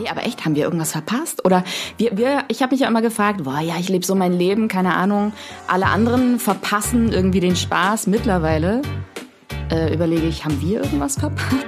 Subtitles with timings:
[0.00, 1.44] Nee, aber echt, haben wir irgendwas verpasst?
[1.44, 1.62] Oder
[1.98, 4.68] wir, wir ich habe mich ja immer gefragt, boah, ja, ich lebe so mein Leben,
[4.68, 5.32] keine Ahnung.
[5.66, 8.06] Alle anderen verpassen irgendwie den Spaß.
[8.06, 8.80] Mittlerweile
[9.70, 11.66] äh, überlege ich, haben wir irgendwas verpasst?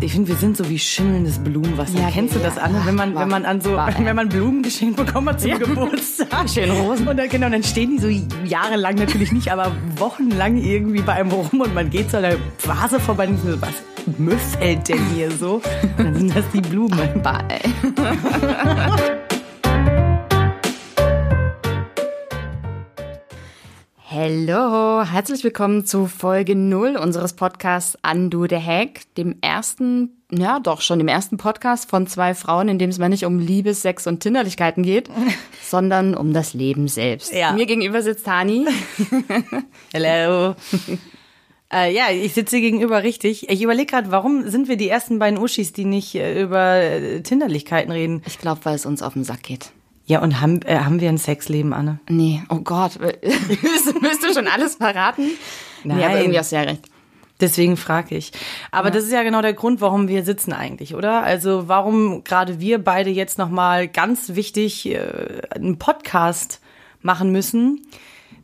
[0.00, 1.98] Ich finde, wir sind so wie schimmelndes Blumenwasser.
[1.98, 2.82] Ja, Kennst du das, Anne?
[2.84, 5.58] Wenn man, wenn man an so, wenn man Blumen geschenkt bekommen hat zum ja.
[5.58, 6.13] Geburtstag.
[6.52, 7.08] Schön Rosen.
[7.08, 8.08] Und dann, genau, dann stehen die so
[8.44, 13.00] jahrelang natürlich nicht, aber wochenlang irgendwie bei einem rum und man geht zu einer Vase
[13.00, 13.74] vorbei und so, was
[14.18, 15.62] müffelt denn hier so?
[15.98, 17.22] Und dann sind das die Blumen.
[17.22, 17.60] Bye.
[24.16, 30.82] Hallo, herzlich willkommen zu Folge 0 unseres Podcasts Undo the Hack, dem ersten, ja doch
[30.82, 34.06] schon dem ersten Podcast von zwei Frauen, in dem es mal nicht um Liebe, Sex
[34.06, 35.10] und Tinderlichkeiten geht,
[35.64, 37.32] sondern um das Leben selbst.
[37.32, 37.54] Ja.
[37.54, 38.66] Mir gegenüber sitzt Hani.
[39.94, 40.54] Hallo.
[41.72, 43.48] Äh, ja, ich sitze gegenüber richtig.
[43.48, 47.20] Ich überlege gerade, warum sind wir die ersten beiden Uschis, die nicht äh, über äh,
[47.22, 48.22] Tinderlichkeiten reden?
[48.26, 49.72] Ich glaube, weil es uns auf den Sack geht.
[50.06, 51.98] Ja, und haben, äh, haben wir ein Sexleben, Anne?
[52.08, 52.98] Nee, oh Gott,
[54.00, 55.30] müsst du schon alles verraten?
[55.82, 55.96] Nein.
[55.96, 56.88] Nee, aber irgendwie hast du ja recht.
[57.40, 58.32] Deswegen frage ich.
[58.70, 58.94] Aber ja.
[58.94, 61.22] das ist ja genau der Grund, warum wir sitzen eigentlich, oder?
[61.24, 66.60] Also warum gerade wir beide jetzt nochmal ganz wichtig äh, einen Podcast
[67.02, 67.82] machen müssen.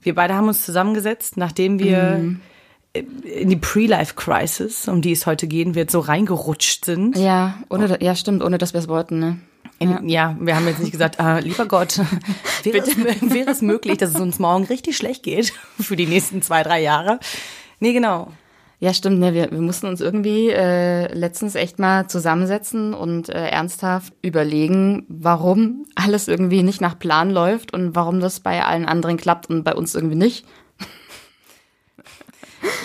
[0.02, 2.40] Wir beide haben uns zusammengesetzt, nachdem wir mhm.
[3.22, 7.16] in die Pre-Life-Crisis, um die es heute gehen wird, so reingerutscht sind.
[7.16, 9.38] Ja, ohne, ja stimmt, ohne dass wir es wollten, ne?
[9.80, 10.30] In, ja.
[10.30, 10.36] ja.
[10.38, 11.98] wir haben jetzt nicht gesagt, ah, lieber Gott,
[12.62, 16.42] wäre es, wäre es möglich, dass es uns morgen richtig schlecht geht für die nächsten
[16.42, 17.18] zwei, drei Jahre?
[17.80, 18.30] Nee, genau.
[18.78, 19.18] Ja, stimmt.
[19.18, 19.34] Ne?
[19.34, 25.86] Wir, wir mussten uns irgendwie äh, letztens echt mal zusammensetzen und äh, ernsthaft überlegen, warum
[25.94, 29.74] alles irgendwie nicht nach Plan läuft und warum das bei allen anderen klappt und bei
[29.74, 30.46] uns irgendwie nicht.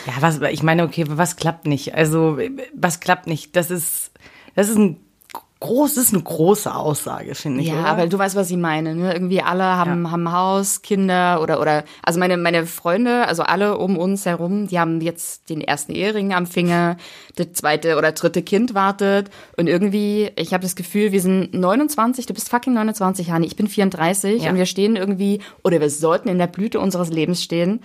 [0.05, 1.95] Ja, was, ich meine, okay, was klappt nicht?
[1.95, 2.37] Also,
[2.73, 3.55] was klappt nicht?
[3.55, 4.11] Das ist,
[4.55, 5.04] das ist ein
[5.65, 7.69] groß ist eine große Aussage, finde ich.
[7.69, 7.85] Ja, oder?
[7.87, 8.93] aber du weißt, was ich meine.
[8.93, 9.11] Ne?
[9.13, 10.11] Irgendwie alle haben, ja.
[10.11, 14.79] haben Haus, Kinder oder, oder, also meine, meine Freunde, also alle um uns herum, die
[14.79, 16.97] haben jetzt den ersten Ehering am Finger,
[17.35, 22.27] das zweite oder dritte Kind wartet und irgendwie, ich habe das Gefühl, wir sind 29,
[22.27, 24.51] du bist fucking 29, Hani, ich bin 34 ja.
[24.51, 27.81] und wir stehen irgendwie, oder wir sollten in der Blüte unseres Lebens stehen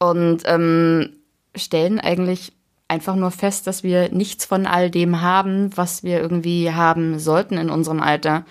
[0.00, 1.10] und ähm,
[1.54, 2.52] stellen eigentlich
[2.92, 7.56] einfach nur fest, dass wir nichts von all dem haben, was wir irgendwie haben sollten
[7.56, 8.44] in unserem Alter.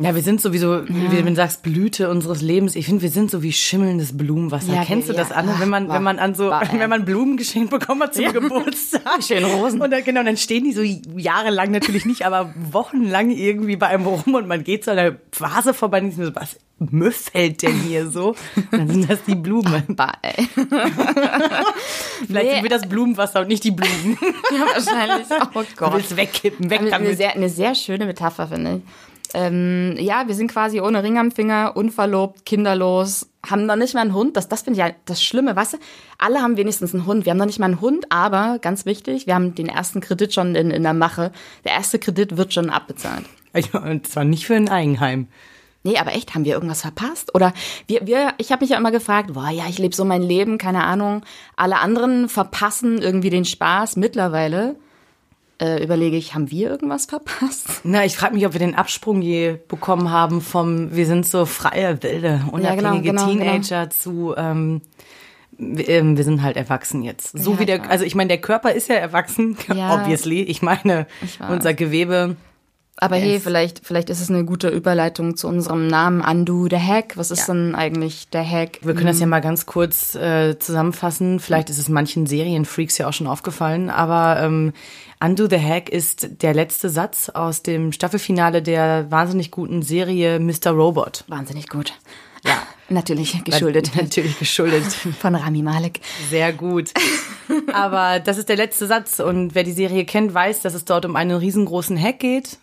[0.00, 0.86] Ja, wir sind sowieso, ja.
[0.88, 2.76] wie du sagst, Blüte unseres Lebens.
[2.76, 4.72] Ich finde, wir sind so wie schimmelndes Blumenwasser.
[4.72, 5.56] Ja, Kennst du ja, das, Anne?
[5.58, 8.30] Wenn man, wenn man an so, war, wenn man Blumen geschenkt bekommen hat zum ja.
[8.30, 9.22] Geburtstag.
[9.26, 9.80] Schön Rosen.
[9.80, 14.06] Und dann, genau, dann stehen die so jahrelang natürlich nicht, aber wochenlang irgendwie bei einem
[14.06, 18.08] rum und man geht zu einer Vase vorbei und ich so, was müffelt denn hier
[18.08, 18.36] so?
[18.70, 19.96] Dann sind das die Blumen.
[19.96, 20.12] Bye.
[22.26, 22.54] Vielleicht nee.
[22.54, 24.16] sind wir das Blumenwasser und nicht die Blumen.
[24.52, 25.26] ja, wahrscheinlich.
[25.54, 25.92] Oh Gott.
[25.92, 26.92] Du willst wegkippen, weg damit.
[26.92, 28.82] Eine sehr, eine sehr schöne Metapher, finde ich.
[29.34, 34.00] Ähm, ja, wir sind quasi ohne Ring am Finger, unverlobt, kinderlos, haben noch nicht mal
[34.00, 34.36] einen Hund.
[34.36, 35.78] Das, das finde ich ja das Schlimme, weißt du?
[36.18, 37.24] Alle haben wenigstens einen Hund.
[37.24, 40.32] Wir haben noch nicht mal einen Hund, aber ganz wichtig, wir haben den ersten Kredit
[40.32, 41.32] schon in, in der Mache.
[41.64, 43.24] Der erste Kredit wird schon abbezahlt.
[43.72, 45.28] Und zwar nicht für ein Eigenheim.
[45.84, 47.34] Nee, aber echt, haben wir irgendwas verpasst?
[47.34, 47.54] Oder
[47.86, 50.58] wir, wir ich habe mich ja immer gefragt, boah, ja, ich lebe so mein Leben,
[50.58, 51.22] keine Ahnung.
[51.56, 54.76] Alle anderen verpassen irgendwie den Spaß mittlerweile
[55.60, 57.68] äh, überlege ich, haben wir irgendwas verpasst?
[57.84, 61.46] Na, ich frage mich, ob wir den Absprung je bekommen haben vom, wir sind so
[61.46, 63.94] freie, wilde, unabhängige ja, genau, genau, Teenager genau.
[63.94, 64.80] zu, ähm,
[65.58, 67.36] wir, ähm, wir sind halt erwachsen jetzt.
[67.36, 69.94] So ja, wie der, also ich meine, der Körper ist ja erwachsen, ja.
[69.94, 70.42] obviously.
[70.42, 72.36] Ich meine, ich unser Gewebe
[73.00, 73.24] aber yes.
[73.24, 77.16] hey, vielleicht, vielleicht ist es eine gute Überleitung zu unserem Namen Undo the Hack.
[77.16, 77.54] Was ist ja.
[77.54, 78.80] denn eigentlich der Hack?
[78.82, 81.40] Wir können das ja mal ganz kurz äh, zusammenfassen.
[81.40, 84.72] Vielleicht ist es manchen Serienfreaks ja auch schon aufgefallen, aber ähm,
[85.20, 90.70] Undo the Hack ist der letzte Satz aus dem Staffelfinale der wahnsinnig guten Serie Mr.
[90.70, 91.24] Robot.
[91.28, 91.92] Wahnsinnig gut.
[92.44, 92.62] Ja.
[92.88, 93.90] Natürlich geschuldet.
[93.96, 94.84] Natürlich geschuldet.
[94.84, 96.00] Von Rami Malek.
[96.30, 96.92] Sehr gut.
[97.72, 99.20] Aber das ist der letzte Satz.
[99.20, 102.58] Und wer die Serie kennt, weiß, dass es dort um einen riesengroßen Hack geht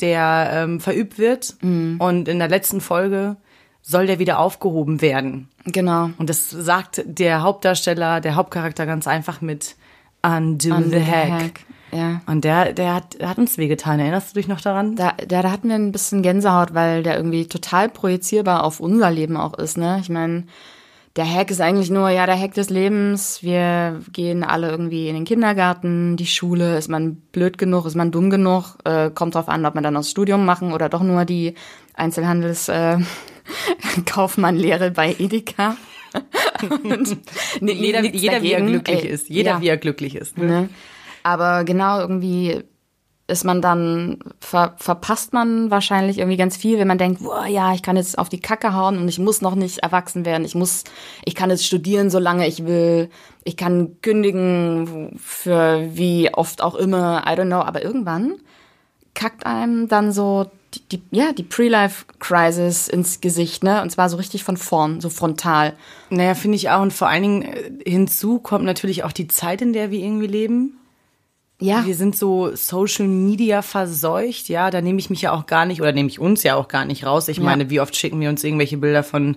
[0.00, 1.56] der ähm, verübt wird.
[1.62, 1.96] Mhm.
[1.98, 3.36] Und in der letzten Folge
[3.82, 5.48] soll der wieder aufgehoben werden.
[5.64, 6.10] Genau.
[6.18, 9.76] Und das sagt der Hauptdarsteller, der Hauptcharakter ganz einfach mit
[10.24, 11.30] Undo, Undo the, hack.
[11.30, 11.60] hack.
[11.92, 12.20] Ja.
[12.26, 14.00] Und der, der hat, der hat uns wehgetan.
[14.00, 14.96] Erinnerst du dich noch daran?
[14.96, 19.10] Da, da, da hatten wir ein bisschen Gänsehaut, weil der irgendwie total projizierbar auf unser
[19.10, 19.78] Leben auch ist.
[19.78, 19.98] Ne?
[20.00, 20.44] Ich meine,
[21.16, 23.42] der Hack ist eigentlich nur, ja, der Hack des Lebens.
[23.42, 26.76] Wir gehen alle irgendwie in den Kindergarten, die Schule.
[26.76, 28.76] Ist man blöd genug, ist man dumm genug?
[28.84, 31.54] Äh, kommt drauf an, ob man dann das Studium machen oder doch nur die
[31.94, 32.98] Einzelhandels äh,
[34.94, 35.76] bei Edeka.
[36.82, 37.18] Und,
[37.60, 39.28] nee, jeder, jeder wie er glücklich Ey, ist.
[39.28, 39.60] Jeder, ja.
[39.60, 40.38] wie er glücklich ist.
[40.38, 40.68] Ne?
[41.22, 42.62] Aber genau irgendwie
[43.28, 47.74] ist man dann, ver, verpasst man wahrscheinlich irgendwie ganz viel, wenn man denkt, boah, ja,
[47.74, 50.44] ich kann jetzt auf die Kacke hauen und ich muss noch nicht erwachsen werden.
[50.44, 50.84] Ich muss,
[51.24, 53.10] ich kann jetzt studieren, solange ich will.
[53.42, 57.60] Ich kann kündigen für wie oft auch immer, I don't know.
[57.60, 58.36] Aber irgendwann
[59.14, 63.82] kackt einem dann so die, die ja, die Pre-Life-Crisis ins Gesicht, ne?
[63.82, 65.72] Und zwar so richtig von vorn, so frontal.
[66.10, 66.82] Naja, finde ich auch.
[66.82, 70.26] Und vor allen Dingen äh, hinzu kommt natürlich auch die Zeit, in der wir irgendwie
[70.26, 70.78] leben.
[71.58, 71.86] Ja.
[71.86, 75.80] Wir sind so Social Media verseucht, ja, da nehme ich mich ja auch gar nicht
[75.80, 77.28] oder nehme ich uns ja auch gar nicht raus.
[77.28, 77.44] Ich ja.
[77.44, 79.36] meine, wie oft schicken wir uns irgendwelche Bilder von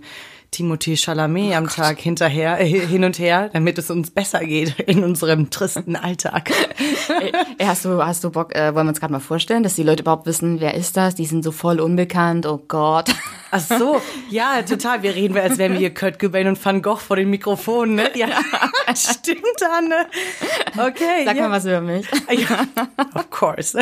[0.51, 1.75] Timothée Chalamet oh am Gott.
[1.75, 6.51] Tag hinterher, äh, hin und her, damit es uns besser geht in unserem tristen Alltag.
[7.57, 9.84] Ey, hast du, hast du Bock, äh, wollen wir uns gerade mal vorstellen, dass die
[9.84, 11.16] Leute überhaupt wissen, wer ist das?
[11.16, 13.10] Die sind so voll unbekannt, oh Gott.
[13.51, 15.04] Ach so, ja, total.
[15.04, 18.12] Wir reden, als wären wir hier Kurt Cobain und Van Gogh vor den Mikrofonen, ne?
[18.16, 18.28] Ja,
[18.95, 19.42] stimmt,
[19.78, 20.07] Anne.
[20.78, 21.25] Okay.
[21.25, 21.48] Sag ja.
[21.48, 22.07] mal was über mich.
[22.30, 22.68] Ja,
[23.16, 23.78] of course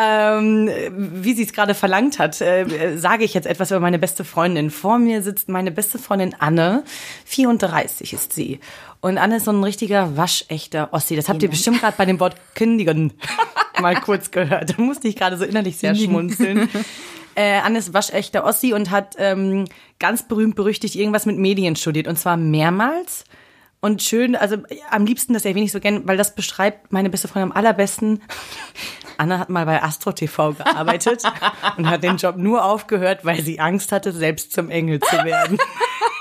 [0.00, 4.24] ähm, wie sie es gerade verlangt hat, äh, sage ich jetzt etwas über meine beste
[4.24, 4.70] Freundin.
[4.70, 6.84] Vor mir sitzt meine beste Freundin Anne,
[7.24, 8.60] 34 ist sie.
[9.00, 11.16] Und Anne ist so ein richtiger waschechter Ossi.
[11.16, 13.12] Das habt ihr bestimmt gerade bei dem Wort kündigen
[13.80, 14.76] mal kurz gehört.
[14.76, 16.68] Da musste ich gerade so innerlich sehr schmunzeln.
[17.34, 19.64] Äh, Anne ist waschechter Ossi und hat ähm,
[20.00, 22.08] ganz berühmt berüchtigt irgendwas mit Medien studiert.
[22.08, 23.24] Und zwar mehrmals.
[23.80, 24.56] Und schön, also
[24.90, 28.22] am liebsten das erwähne ich so gern, weil das beschreibt meine beste Freundin am allerbesten.
[29.18, 31.22] Anna hat mal bei Astro TV gearbeitet
[31.76, 35.58] und hat den Job nur aufgehört, weil sie Angst hatte, selbst zum Engel zu werden.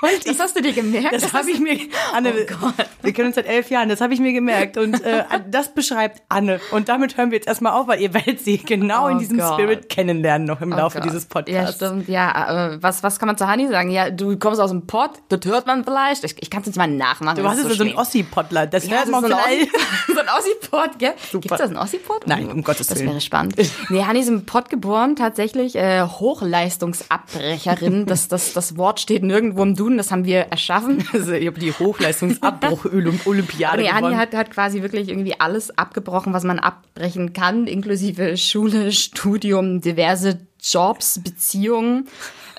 [0.02, 1.14] Und das hast du dir gemerkt?
[1.14, 1.78] Das, das habe ich mir,
[2.14, 2.70] Anne, oh
[3.02, 4.78] wir kennen uns seit elf Jahren, das habe ich mir gemerkt.
[4.78, 6.60] Und äh, das beschreibt Anne.
[6.72, 9.38] Und damit hören wir jetzt erstmal auf, weil ihr werdet sie genau oh in diesem
[9.38, 9.54] Gott.
[9.54, 11.06] Spirit kennenlernen noch im oh Laufe Gott.
[11.06, 11.80] dieses Podcasts.
[11.80, 12.10] Ja, stimmt.
[12.10, 13.90] Ja, äh, was, was kann man zu Hani sagen?
[13.90, 16.24] Ja, du kommst aus dem Pott, das hört man vielleicht.
[16.24, 17.38] Ich, ich kann es jetzt mal nachmachen.
[17.38, 18.68] Du hast so, so ein Ossi-Pottler.
[18.68, 19.72] Das ja, hört man so vielleicht.
[20.08, 21.14] so ein Ossi-Pott, gell?
[21.32, 21.42] Super.
[21.42, 22.28] Gibt's das ein Ossi-Pott?
[22.28, 23.06] Nein, um Gottes Willen.
[23.06, 23.56] Das wäre spannend.
[23.90, 28.06] Nee, Hani ist im Pott geboren, tatsächlich äh, Hochleistungsabbrecherin.
[28.06, 31.04] das, das, das Wort steht nirgendwo im Duden, das haben wir erschaffen schaffen.
[31.14, 36.44] Also ich habe die Hochleistungsabbruch-Olympiade nee, Anni hat, hat quasi wirklich irgendwie alles abgebrochen, was
[36.44, 42.08] man abbrechen kann, inklusive Schule, Studium, diverse Jobs, Beziehungen.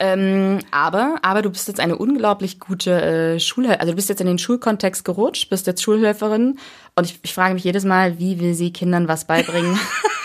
[0.01, 3.81] Ähm, aber, aber du bist jetzt eine unglaublich gute äh, Schulhelferin.
[3.81, 6.57] Also du bist jetzt in den Schulkontext gerutscht, bist jetzt Schulhelferin.
[6.95, 9.77] Und ich, ich frage mich jedes Mal, wie will sie Kindern was beibringen?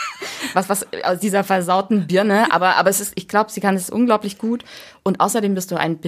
[0.56, 2.52] was, was aus dieser versauten Birne.
[2.52, 4.64] Aber, aber es ist, ich glaube, sie kann es unglaublich gut.
[5.04, 6.00] Und außerdem bist du ein,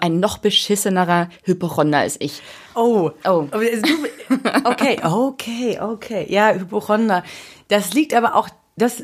[0.00, 2.42] ein noch beschissenerer Hypochonder als ich.
[2.74, 3.46] Oh, oh.
[4.64, 6.26] Okay, okay, okay.
[6.28, 7.22] Ja, Hypochonder.
[7.68, 9.02] Das liegt aber auch das,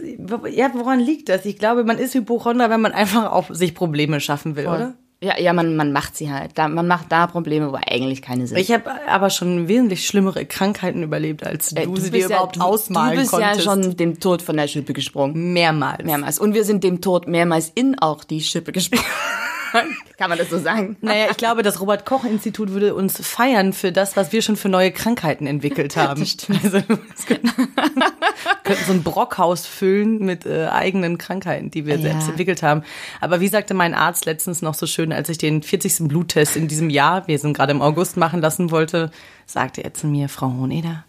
[0.50, 1.44] ja, woran liegt das?
[1.44, 4.74] Ich glaube, man ist Hypochonder, wenn man einfach auch sich Probleme schaffen will, Voll.
[4.74, 4.94] oder?
[5.20, 6.52] Ja, ja, man, man macht sie halt.
[6.54, 8.56] Da, man macht da Probleme, wo eigentlich keine sind.
[8.56, 12.26] Ich habe aber schon wesentlich schlimmere Krankheiten überlebt, als du, äh, du sie dir ja,
[12.26, 13.32] überhaupt du, ausmalen konntest.
[13.32, 13.66] Du bist konntest.
[13.66, 15.52] ja schon dem Tod von der Schippe gesprungen.
[15.52, 16.04] Mehrmals.
[16.04, 16.38] Mehrmals.
[16.38, 19.04] Und wir sind dem Tod mehrmals in auch die Schippe gesprungen.
[20.18, 20.96] Kann man das so sagen?
[21.00, 24.90] Naja, ich glaube, das Robert-Koch-Institut würde uns feiern für das, was wir schon für neue
[24.90, 26.20] Krankheiten entwickelt haben.
[26.20, 26.64] Das stimmt.
[26.64, 26.82] Also,
[27.26, 32.02] könnten, so ein Brockhaus füllen mit äh, eigenen Krankheiten, die wir ja.
[32.02, 32.82] selbst entwickelt haben.
[33.20, 36.08] Aber wie sagte mein Arzt letztens noch so schön, als ich den 40.
[36.08, 39.10] Bluttest in diesem Jahr, wir sind gerade im August, machen lassen wollte,
[39.46, 41.04] sagte er zu mir, Frau Honeder,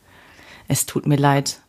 [0.67, 1.59] es tut mir leid,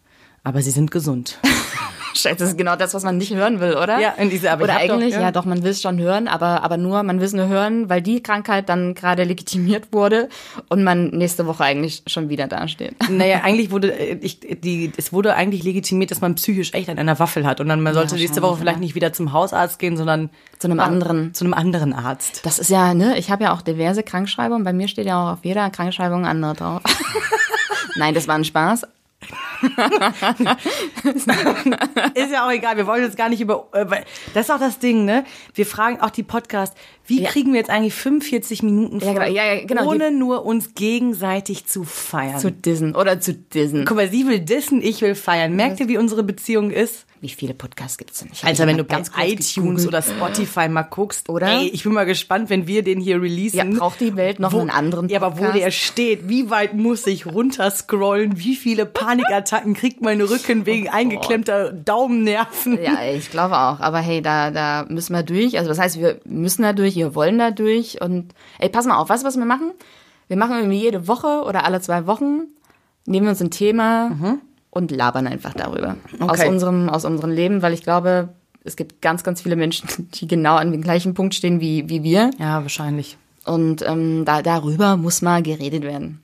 [0.45, 1.39] aber Sie sind gesund.
[2.15, 3.99] Scheiße, das ist genau das, was man nicht hören will, oder?
[4.01, 5.27] Ja, in diese aber Oder eigentlich, doch, ja.
[5.27, 5.33] ja.
[5.33, 8.03] doch, man will es schon hören, aber, aber nur, man will es nur hören, weil
[8.03, 10.29] die Krankheit dann gerade legitimiert wurde
[10.69, 12.95] und man nächste Woche eigentlich schon wieder dasteht.
[13.11, 16.99] Naja, eigentlich wurde, äh, ich, die, es wurde eigentlich legitimiert, dass man psychisch echt an
[16.99, 19.79] einer Waffel hat und dann man sollte ja, nächste Woche vielleicht nicht wieder zum Hausarzt
[19.79, 21.35] gehen, sondern zu einem anderen.
[21.35, 22.47] Zu einem anderen Arzt.
[22.47, 25.33] Das ist ja, ne, ich habe ja auch diverse Krankschreibungen, bei mir steht ja auch
[25.35, 26.83] auf jeder Krankschreibung andere drauf.
[27.97, 28.87] Nein, das war ein Spaß
[32.15, 33.69] ist ja auch egal, wir wollen jetzt gar nicht über.
[33.73, 35.25] Äh, das ist auch das Ding, ne?
[35.55, 36.77] Wir fragen auch die Podcast,
[37.11, 37.29] wie ja.
[37.29, 41.83] kriegen wir jetzt eigentlich 45 Minuten ja, genau, ja, genau, ohne nur uns gegenseitig zu
[41.83, 42.39] feiern?
[42.39, 43.85] Zu dissen oder zu dissen.
[43.85, 45.57] Guck mal, sie will dissen, ich will feiern.
[45.57, 47.07] Merkt ihr, wie unsere Beziehung ist?
[47.23, 48.31] Wie viele Podcasts gibt es denn?
[48.33, 49.87] Ich also wenn du bei iTunes gegoogelt.
[49.87, 51.49] oder Spotify mal guckst, oder?
[51.49, 53.73] Ey, ich bin mal gespannt, wenn wir den hier releasen.
[53.73, 55.21] Ja, braucht die Welt noch wo, einen anderen Podcast?
[55.21, 60.23] Ja, aber wo der steht, wie weit muss ich runterscrollen, wie viele Panikattacken kriegt mein
[60.23, 62.79] Rücken wegen oh eingeklemmter Daumennerven?
[62.83, 63.81] Ja, ich glaube auch.
[63.81, 65.59] Aber hey, da, da müssen wir durch.
[65.59, 68.01] Also das heißt, wir müssen da durch, wir wollen da durch.
[68.01, 69.73] Und ey, pass mal auf, weißt du, was wir machen?
[70.29, 72.43] Wir machen irgendwie jede Woche oder alle zwei Wochen,
[73.07, 74.41] nehmen wir uns ein Thema, mhm
[74.71, 75.97] und labern einfach darüber.
[76.15, 76.25] Okay.
[76.29, 78.31] Aus, unserem, aus unserem Leben, weil ich glaube,
[78.65, 82.03] es gibt ganz, ganz viele Menschen, die genau an dem gleichen Punkt stehen wie, wie
[82.03, 82.31] wir.
[82.39, 83.17] Ja, wahrscheinlich.
[83.45, 86.23] Und ähm, da, darüber muss mal geredet werden.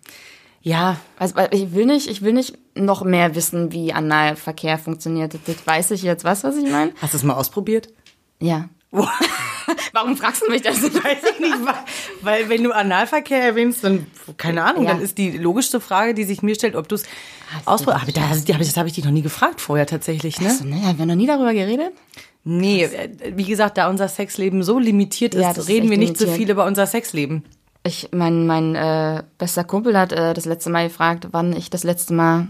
[0.62, 0.96] Ja.
[1.18, 5.36] Also, ich will nicht, ich will nicht noch mehr wissen, wie Analverkehr funktioniert.
[5.46, 6.24] Das weiß ich jetzt.
[6.24, 6.92] Du, was ich meine?
[7.00, 7.88] Hast du es mal ausprobiert?
[8.40, 8.68] Ja.
[9.92, 10.82] Warum fragst du mich das?
[10.82, 11.74] Weiß ich nicht, weil,
[12.22, 14.92] weil wenn du Analverkehr erwähnst, dann, keine Ahnung, ja.
[14.92, 17.04] dann ist die logischste Frage, die sich mir stellt, ob du es
[17.64, 18.18] ausprobierst.
[18.18, 20.48] Aber das, das habe ich dich noch nie gefragt vorher tatsächlich, ne?
[20.48, 20.82] Also, ne?
[20.82, 21.92] Haben wir noch nie darüber geredet?
[22.44, 26.18] Nee, äh, wie gesagt, da unser Sexleben so limitiert ist, ja, reden ist wir nicht
[26.18, 26.30] limitiert.
[26.30, 27.44] so viel über unser Sexleben.
[27.82, 31.84] Ich, mein, mein äh, bester Kumpel hat äh, das letzte Mal gefragt, wann ich das
[31.84, 32.48] letzte Mal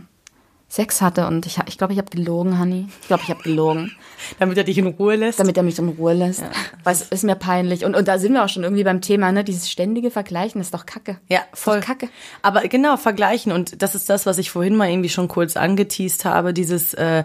[0.69, 2.87] Sex hatte und ich, ich glaube, ich habe gelogen, Honey.
[3.01, 3.93] Ich glaube, ich habe gelogen.
[4.41, 5.39] Damit er dich in Ruhe lässt?
[5.39, 6.41] Damit er mich in Ruhe lässt.
[6.41, 6.51] Ja.
[6.83, 7.85] Weil es ist mir peinlich.
[7.85, 9.45] Und, und da sind wir auch schon irgendwie beim Thema, ne?
[9.45, 11.19] Dieses ständige Vergleichen ist doch Kacke.
[11.29, 11.81] Ja, voll.
[11.81, 12.09] Kacke.
[12.43, 13.53] Aber genau, vergleichen.
[13.53, 16.53] Und das ist das, was ich vorhin mal irgendwie schon kurz angeteased habe.
[16.53, 17.23] Dieses, äh,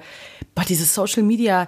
[0.53, 1.67] boah, dieses Social Media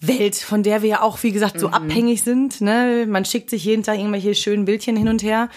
[0.00, 1.74] Welt, von der wir ja auch, wie gesagt, so mhm.
[1.74, 2.60] abhängig sind.
[2.60, 3.06] Ne?
[3.08, 5.48] Man schickt sich jeden Tag irgendwelche schönen Bildchen hin und her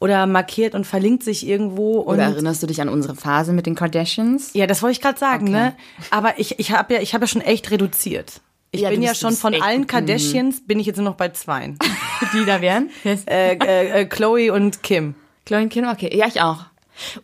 [0.00, 2.00] oder markiert und verlinkt sich irgendwo.
[2.00, 4.50] Oder erinnerst du dich an unsere Phase mit den Kardashians?
[4.54, 5.52] Ja, das wollte ich gerade sagen, okay.
[5.52, 5.76] ne?
[6.10, 8.40] Aber ich, ich habe ja, ich habe ja schon echt reduziert.
[8.72, 11.78] Ich ja, bin ja schon von allen Kardashians, bin ich jetzt nur noch bei zweien.
[12.32, 12.90] Die da wären?
[13.04, 15.14] äh, äh, äh, Chloe und Kim.
[15.44, 16.16] Chloe und Kim, okay.
[16.16, 16.64] Ja, ich auch.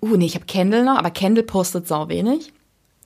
[0.02, 2.52] Uh, nee, ich habe Kendall noch, aber Kendall postet sau wenig.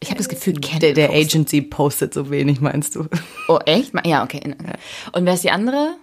[0.01, 3.07] Ich habe das Gefühl, Kendall Der, der Agency postet so wenig, meinst du?
[3.49, 3.93] Oh, echt?
[4.05, 4.55] Ja, okay.
[5.13, 5.97] Und wer ist die andere?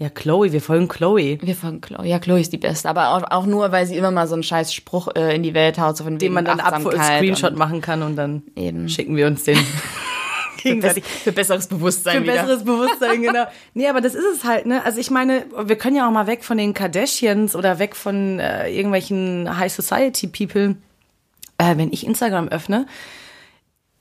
[0.00, 1.38] Ja, Chloe, wir folgen Chloe.
[1.42, 2.06] Wir folgen Chloe.
[2.06, 2.88] Ja, Chloe ist die Beste.
[2.88, 5.52] Aber auch, auch nur, weil sie immer mal so einen scheiß Spruch äh, in die
[5.52, 8.88] Welt haut, so von Den man dann ab Screenshot machen kann und dann eben.
[8.88, 9.58] schicken wir uns den.
[10.62, 11.04] gegenseitig.
[11.04, 12.16] Für, für, besseres Bewusstsein.
[12.16, 12.32] Für wieder.
[12.32, 13.44] besseres Bewusstsein, genau.
[13.74, 14.82] Nee, aber das ist es halt, ne?
[14.86, 18.38] Also ich meine, wir können ja auch mal weg von den Kardashians oder weg von
[18.40, 20.76] äh, irgendwelchen High Society People.
[21.58, 22.86] Äh, wenn ich Instagram öffne,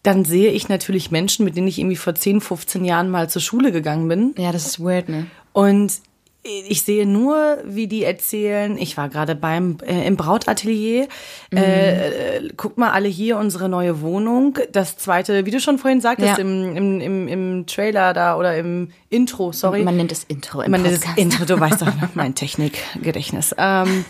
[0.03, 3.41] dann sehe ich natürlich Menschen, mit denen ich irgendwie vor 10, 15 Jahren mal zur
[3.41, 4.33] Schule gegangen bin.
[4.37, 5.27] Ja, das ist weird, ne?
[5.53, 6.01] Und
[6.43, 11.07] ich sehe nur, wie die erzählen, ich war gerade beim äh, im Brautatelier.
[11.51, 11.57] Mhm.
[11.57, 14.57] Äh, guck mal alle hier unsere neue Wohnung.
[14.71, 16.37] Das zweite, wie du schon vorhin sagtest, ja.
[16.37, 19.83] im, im, im, im Trailer da oder im Intro, sorry.
[19.83, 21.05] Man nennt es Intro im Man Podcast.
[21.05, 23.53] nennt es Intro, du weißt doch mein Technikgedächtnis.
[23.57, 24.05] Ähm,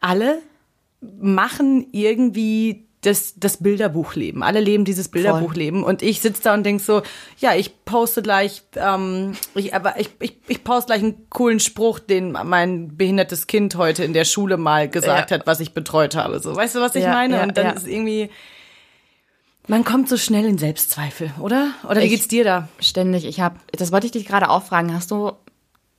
[0.00, 0.38] alle
[1.00, 4.42] machen irgendwie das, das Bilderbuchleben.
[4.42, 5.84] Alle leben dieses Bilderbuchleben.
[5.84, 7.02] Und ich sitze da und denk so,
[7.38, 12.00] ja, ich poste gleich, ähm, ich, aber ich, ich, ich poste gleich einen coolen Spruch,
[12.00, 15.38] den mein behindertes Kind heute in der Schule mal gesagt ja.
[15.38, 16.40] hat, was ich betreut habe.
[16.40, 17.36] So, weißt du, was ich ja, meine?
[17.36, 18.30] Ja, und dann ist irgendwie.
[19.68, 21.72] Man kommt so schnell in Selbstzweifel, oder?
[21.84, 22.68] Oder wie ich, geht's dir da?
[22.80, 23.26] Ständig.
[23.26, 24.94] Ich habe, das wollte ich dich gerade auch fragen.
[24.94, 25.32] Hast du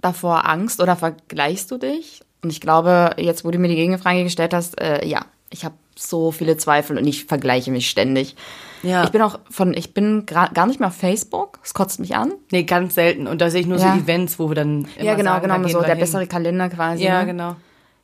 [0.02, 2.22] davor Angst oder vergleichst du dich?
[2.42, 5.76] Und ich glaube, jetzt, wo du mir die Gegenfrage gestellt hast, äh, ja, ich habe
[5.96, 8.36] so viele Zweifel und ich vergleiche mich ständig.
[8.84, 9.04] Ja.
[9.04, 11.60] Ich bin auch von, ich bin gar nicht mehr auf Facebook.
[11.64, 12.34] Es kotzt mich an.
[12.52, 13.28] Nee, ganz selten.
[13.28, 13.94] Und da sehe ich nur ja.
[13.94, 17.04] so Events, wo wir dann immer Ja, genau, sagen, genau, so der bessere Kalender quasi.
[17.04, 17.26] Ja, ne?
[17.26, 17.56] genau.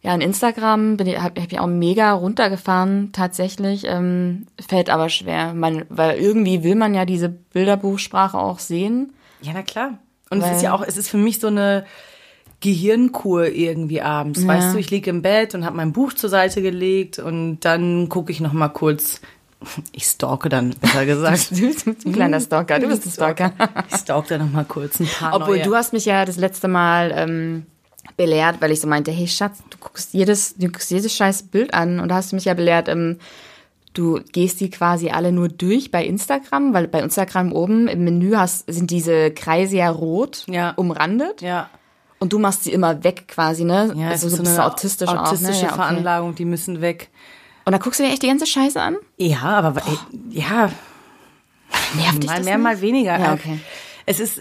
[0.01, 3.85] Ja, in Instagram bin ich, habe hab ich auch mega runtergefahren, tatsächlich.
[3.87, 9.13] Ähm, fällt aber schwer, man, weil irgendwie will man ja diese Bilderbuchsprache auch sehen.
[9.41, 9.97] Ja, na klar.
[10.29, 11.85] Und es ist ja auch, es ist für mich so eine,
[12.61, 14.41] Gehirnkur irgendwie abends.
[14.41, 14.47] Ja.
[14.47, 18.09] Weißt du, ich liege im Bett und habe mein Buch zur Seite gelegt und dann
[18.09, 19.21] gucke ich noch mal kurz.
[19.93, 21.51] Ich stalke dann, besser gesagt.
[21.51, 23.53] du bist ein kleiner Stalker, du bist ein Stalker.
[23.89, 25.65] ich stalke dann noch mal kurz ein paar Obwohl, neue.
[25.65, 27.65] du hast mich ja das letzte Mal ähm,
[28.17, 31.73] belehrt, weil ich so meinte, hey Schatz, du guckst jedes, du guckst jedes scheiß Bild
[31.73, 33.17] an und da hast du mich ja belehrt, ähm,
[33.93, 38.35] du gehst die quasi alle nur durch bei Instagram, weil bei Instagram oben im Menü
[38.35, 40.71] hast, sind diese Kreise ja rot ja.
[40.71, 41.41] umrandet.
[41.41, 41.69] Ja.
[42.19, 43.93] Und du machst sie immer weg quasi, ne?
[43.95, 45.61] Ja, also so, so eine autistisch autistische auch, ne?
[45.61, 45.75] ja, okay.
[45.75, 47.09] Veranlagung, die müssen weg.
[47.65, 48.97] Und dann guckst du dir echt die ganze Scheiße an?
[49.17, 49.97] Ja, aber ey,
[50.29, 50.71] ja.
[51.95, 52.63] Nervt dich mal das mehr, nicht?
[52.63, 53.19] mal weniger.
[53.19, 53.59] Ja, okay.
[54.05, 54.39] Es ist,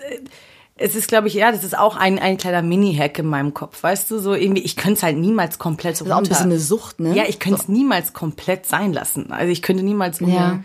[0.76, 3.82] es ist, glaube ich, ja, das ist auch ein, ein kleiner Mini-Hack in meinem Kopf,
[3.82, 6.28] weißt du, so irgendwie, ich könnte es halt niemals komplett so Das ist auch ein
[6.28, 7.14] bisschen eine Sucht, ne?
[7.14, 7.72] Ja, ich könnte es so.
[7.72, 9.32] niemals komplett sein lassen.
[9.32, 10.60] Also ich könnte niemals ja.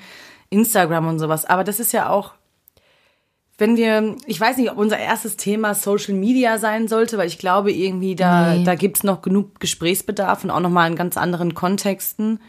[0.49, 1.45] Instagram und sowas.
[1.45, 2.33] Aber das ist ja auch,
[3.59, 7.37] wenn wir, ich weiß nicht, ob unser erstes Thema Social Media sein sollte, weil ich
[7.37, 8.63] glaube irgendwie, da, nee.
[8.63, 12.39] da gibt's noch genug Gesprächsbedarf und auch nochmal in ganz anderen Kontexten.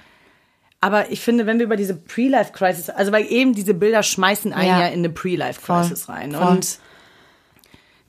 [0.80, 4.68] Aber ich finde, wenn wir über diese Pre-Life-Crisis, also weil eben diese Bilder schmeißen einen
[4.68, 6.32] ja, ja in eine Pre-Life-Crisis rein.
[6.32, 6.46] Voll.
[6.46, 6.78] Und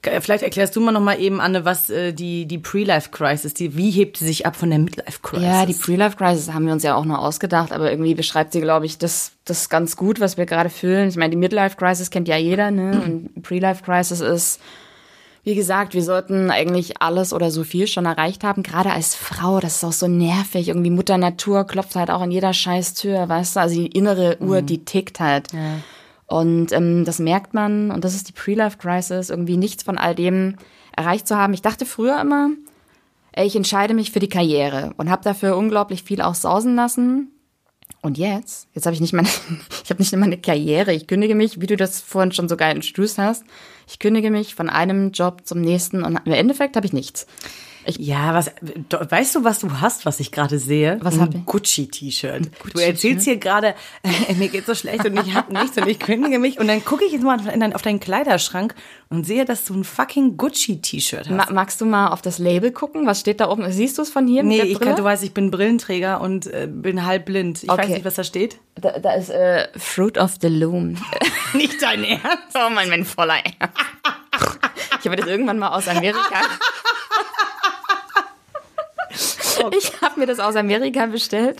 [0.03, 3.91] Vielleicht erklärst du mal noch mal eben, Anne, was äh, die, die Pre-Life-Crisis, die, wie
[3.91, 5.46] hebt sie sich ab von der Midlife-Crisis?
[5.46, 8.88] Ja, die Pre-Life-Crisis haben wir uns ja auch nur ausgedacht, aber irgendwie beschreibt sie, glaube
[8.88, 11.10] ich, das, das ganz gut, was wir gerade fühlen.
[11.10, 13.00] Ich meine, die Midlife-Crisis kennt ja jeder, ne?
[13.05, 14.60] Und Pre-Life-Crisis ist,
[15.43, 19.60] wie gesagt, wir sollten eigentlich alles oder so viel schon erreicht haben, gerade als Frau,
[19.60, 20.67] das ist auch so nervig.
[20.67, 23.60] Irgendwie Mutter Natur klopft halt auch an jeder scheiß Tür, weißt du?
[23.60, 24.65] Also die innere Uhr, mhm.
[24.65, 25.51] die tickt halt.
[25.53, 25.77] Ja.
[26.31, 30.55] Und ähm, das merkt man, und das ist die Pre-Life-Crisis, irgendwie nichts von all dem
[30.95, 31.53] erreicht zu haben.
[31.53, 32.51] Ich dachte früher immer,
[33.33, 37.31] ey, ich entscheide mich für die Karriere und habe dafür unglaublich viel auch sausen lassen.
[38.01, 39.27] Und jetzt, jetzt habe ich nicht meine,
[39.83, 40.93] ich habe nicht meine Karriere.
[40.93, 43.43] Ich kündige mich, wie du das vorhin schon so geil introduced hast.
[43.88, 47.27] Ich kündige mich von einem Job zum nächsten und im Endeffekt habe ich nichts.
[47.85, 48.51] Ich ja, was
[48.89, 51.00] weißt du, was du hast, was ich gerade sehe?
[51.01, 51.45] Was ein ich?
[51.45, 52.51] Gucci-T-Shirt.
[52.59, 53.73] Gucci du erzählst hier gerade,
[54.03, 56.85] äh, mir geht so schlecht und ich habe nichts und ich kündige mich und dann
[56.85, 57.39] gucke ich jetzt mal
[57.73, 58.75] auf deinen Kleiderschrank
[59.09, 61.50] und sehe, dass du ein fucking Gucci-T-Shirt hast.
[61.50, 63.07] Ma magst du mal auf das Label gucken?
[63.07, 63.69] Was steht da oben?
[63.71, 64.43] Siehst du es von hier?
[64.43, 67.63] Nee, ich kann, du weißt, ich bin Brillenträger und äh, bin halb blind.
[67.63, 67.81] Ich okay.
[67.81, 68.57] weiß nicht, was da steht.
[68.75, 70.97] Da, da ist äh, Fruit of the Loom.
[71.53, 72.55] nicht dein Ernst?
[72.55, 73.77] Oh mein, mein voller Ernst.
[74.99, 76.41] Ich habe das irgendwann mal aus Amerika.
[79.77, 81.57] Ich habe mir das aus Amerika bestellt.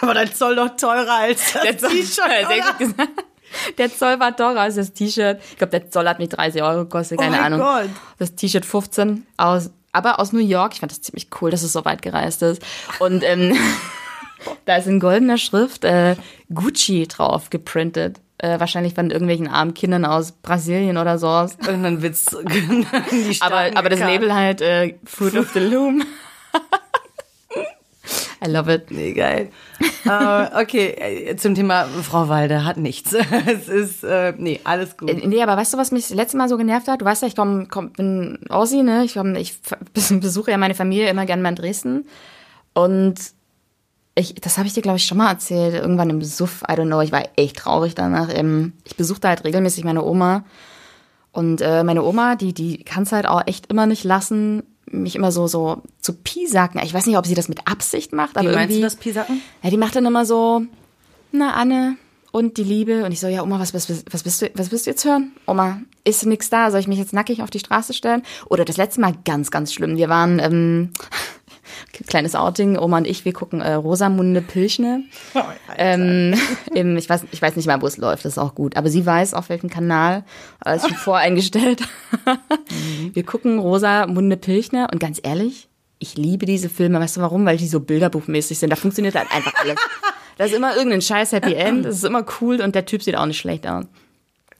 [0.00, 2.16] Aber dein Zoll doch teurer als das T-Shirt.
[2.48, 3.24] Sehr gut gesagt.
[3.78, 5.40] Der Zoll war teurer als das T-Shirt.
[5.50, 7.60] Ich glaube, der Zoll hat mich 30 Euro gekostet, keine oh Ahnung.
[7.60, 7.88] Gott.
[8.18, 10.72] Das T-Shirt 15 aus, aber aus New York.
[10.74, 12.62] Ich fand das ziemlich cool, dass es so weit gereist ist.
[12.98, 13.56] Und ähm,
[14.64, 16.16] da ist in goldener Schrift äh,
[16.52, 18.20] Gucci drauf geprintet.
[18.38, 21.26] Äh, wahrscheinlich von irgendwelchen armen Kindern aus Brasilien oder so.
[21.64, 22.26] Dann wird's
[23.40, 26.04] aber, aber das Label halt äh, Food of the Loom.
[28.44, 28.90] I love it.
[28.90, 29.50] Nee, geil.
[30.04, 33.14] uh, okay, äh, zum Thema Frau Walde hat nichts.
[33.46, 35.10] es ist, äh, nee, alles gut.
[35.10, 37.00] Äh, nee, aber weißt du, was mich das letzte Mal so genervt hat?
[37.00, 39.04] Du weißt ja, ich komm, komm, bin Aussie, ne?
[39.04, 39.54] Ich, komm, ich
[39.92, 42.06] besuche ja meine Familie immer gerne mal in Dresden.
[42.74, 43.14] Und
[44.14, 45.74] ich, das habe ich dir, glaube ich, schon mal erzählt.
[45.74, 48.28] Irgendwann im Suff, I don't know, ich war echt traurig danach.
[48.84, 50.44] Ich besuchte halt regelmäßig meine Oma.
[51.32, 55.16] Und äh, meine Oma, die, die kann es halt auch echt immer nicht lassen, mich
[55.16, 56.80] immer so, so zu piesacken.
[56.84, 58.66] Ich weiß nicht, ob sie das mit Absicht macht, aber Wie irgendwie.
[58.66, 59.40] meinst du das piesacken?
[59.62, 60.62] Ja, die macht dann immer so,
[61.32, 61.96] na Anne
[62.32, 63.04] und die Liebe.
[63.04, 65.32] Und ich so, ja Oma, was, was, was, bist du, was willst du jetzt hören?
[65.46, 66.70] Oma, ist nix da?
[66.70, 68.22] Soll ich mich jetzt nackig auf die Straße stellen?
[68.46, 69.96] Oder das letzte Mal ganz, ganz schlimm.
[69.96, 70.90] Wir waren, ähm,
[72.06, 75.04] kleines Outing, Oma und ich, wir gucken äh, Rosamunde Pilchne.
[75.34, 75.40] Oh,
[75.78, 76.34] ähm,
[76.74, 78.76] im, ich, weiß, ich weiß nicht mal, wo es läuft, das ist auch gut.
[78.76, 80.24] Aber sie weiß, auf welchem Kanal,
[80.60, 81.80] alles schon voreingestellt.
[82.26, 83.14] mhm.
[83.14, 85.68] Wir gucken Rosamunde Pilchne und ganz ehrlich,
[85.98, 87.00] ich liebe diese Filme.
[87.00, 87.46] Weißt du warum?
[87.46, 88.70] Weil die so bilderbuchmäßig sind.
[88.70, 89.76] Da funktioniert halt einfach alles.
[90.36, 93.16] Da ist immer irgendein scheiß Happy End, das ist immer cool und der Typ sieht
[93.16, 93.84] auch nicht schlecht aus.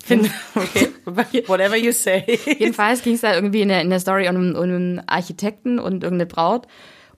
[0.02, 2.38] Find, okay, whatever you say.
[2.58, 6.02] Jedenfalls ging es da irgendwie in der, in der Story um, um einen Architekten und
[6.02, 6.66] irgendeine Braut.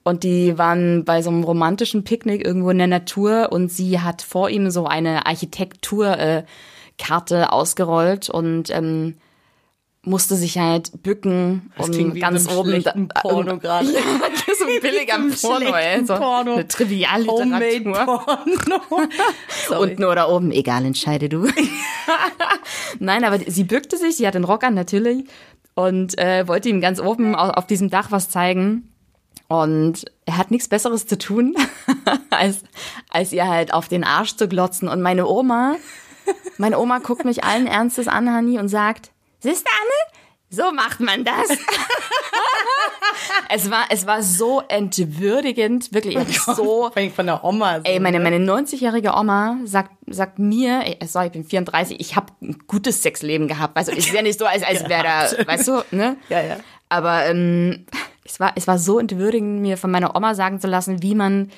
[0.07, 4.21] Und die waren bei so einem romantischen Picknick irgendwo in der Natur und sie hat
[4.21, 6.45] vor ihm so eine Architekturkarte
[7.31, 9.15] äh, ausgerollt und ähm,
[10.03, 13.87] musste sich halt bücken das um ganz oben da, Porno gerade.
[13.93, 14.01] Ja,
[14.59, 16.05] so ein billiger Porno, ey.
[16.05, 16.53] So Porno.
[16.53, 18.05] Eine Trivialliteratur.
[18.05, 19.79] Porno.
[19.79, 21.47] Unten oder oben, egal, entscheide du.
[22.99, 25.25] Nein, aber sie bückte sich, sie hat den Rock an natürlich
[25.73, 28.91] und äh, wollte ihm ganz oben auf, auf diesem Dach was zeigen.
[29.47, 31.55] Und er hat nichts Besseres zu tun,
[32.29, 32.63] als,
[33.09, 34.87] als ihr halt auf den Arsch zu glotzen.
[34.87, 35.75] Und meine Oma,
[36.57, 40.15] meine Oma guckt mich allen Ernstes an, Hani, und sagt, siehst du, Anne?
[40.49, 41.49] So macht man das.
[43.49, 46.91] es war, es war so entwürdigend, wirklich, oh so.
[47.15, 47.77] Von der Oma.
[47.77, 48.23] So, ey, meine, ne?
[48.23, 53.01] meine 90-jährige Oma sagt, sagt mir, ey, sorry, ich bin 34, ich habe ein gutes
[53.03, 53.75] Sexleben gehabt.
[53.87, 56.17] Du, ist ja nicht so, als, als wäre da, weißt du, ne?
[56.29, 56.57] Ja, ja.
[56.89, 57.85] Aber ähm,
[58.25, 61.49] es war, es war so entwürdigend, mir von meiner Oma sagen zu lassen, wie man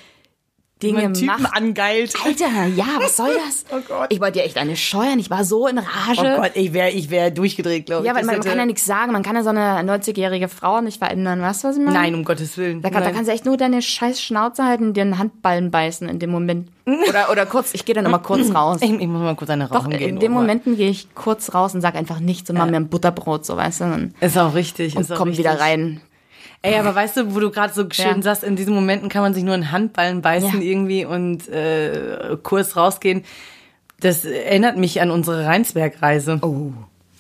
[0.81, 1.57] Dinge Typen macht.
[1.57, 2.13] angeilt.
[2.23, 3.65] Alter, ja, was soll das?
[3.71, 4.07] oh Gott.
[4.09, 5.17] Ich wollte ja echt eine scheuern.
[5.17, 6.35] Ich war so in Rage.
[6.35, 8.07] Oh Gott, ich wäre ich wär durchgedreht, glaube ich.
[8.07, 9.11] Ja, weil man, man kann ja nichts sagen.
[9.11, 11.41] Man kann ja so eine 90-jährige Frau nicht verändern.
[11.41, 11.97] Weißt du, was ich meine?
[11.97, 12.83] Nein, um Gottes Willen.
[12.83, 15.71] Da, kann, da kannst du echt nur deine scheiß Schnauze halten und dir einen Handballen
[15.71, 16.69] beißen in dem Moment.
[17.09, 18.77] Oder, oder kurz, ich gehe dann immer kurz raus.
[18.81, 20.09] Ich, ich, muss mal kurz eine rauchen Doch, gehen.
[20.09, 22.63] In den Momenten gehe ich kurz raus und sag einfach nichts und ja.
[22.63, 24.11] mach mir ein Butterbrot, so weißt du.
[24.21, 24.95] ist auch richtig.
[24.95, 26.01] Und komm wieder rein.
[26.61, 28.21] Ey, aber weißt du, wo du gerade so schön ja.
[28.21, 30.67] sagst, in diesen Momenten kann man sich nur in Handballen beißen ja.
[30.67, 33.23] irgendwie und äh, kurz rausgehen.
[33.99, 36.39] Das erinnert mich an unsere Rheinsberg-Reise.
[36.41, 36.73] Oh.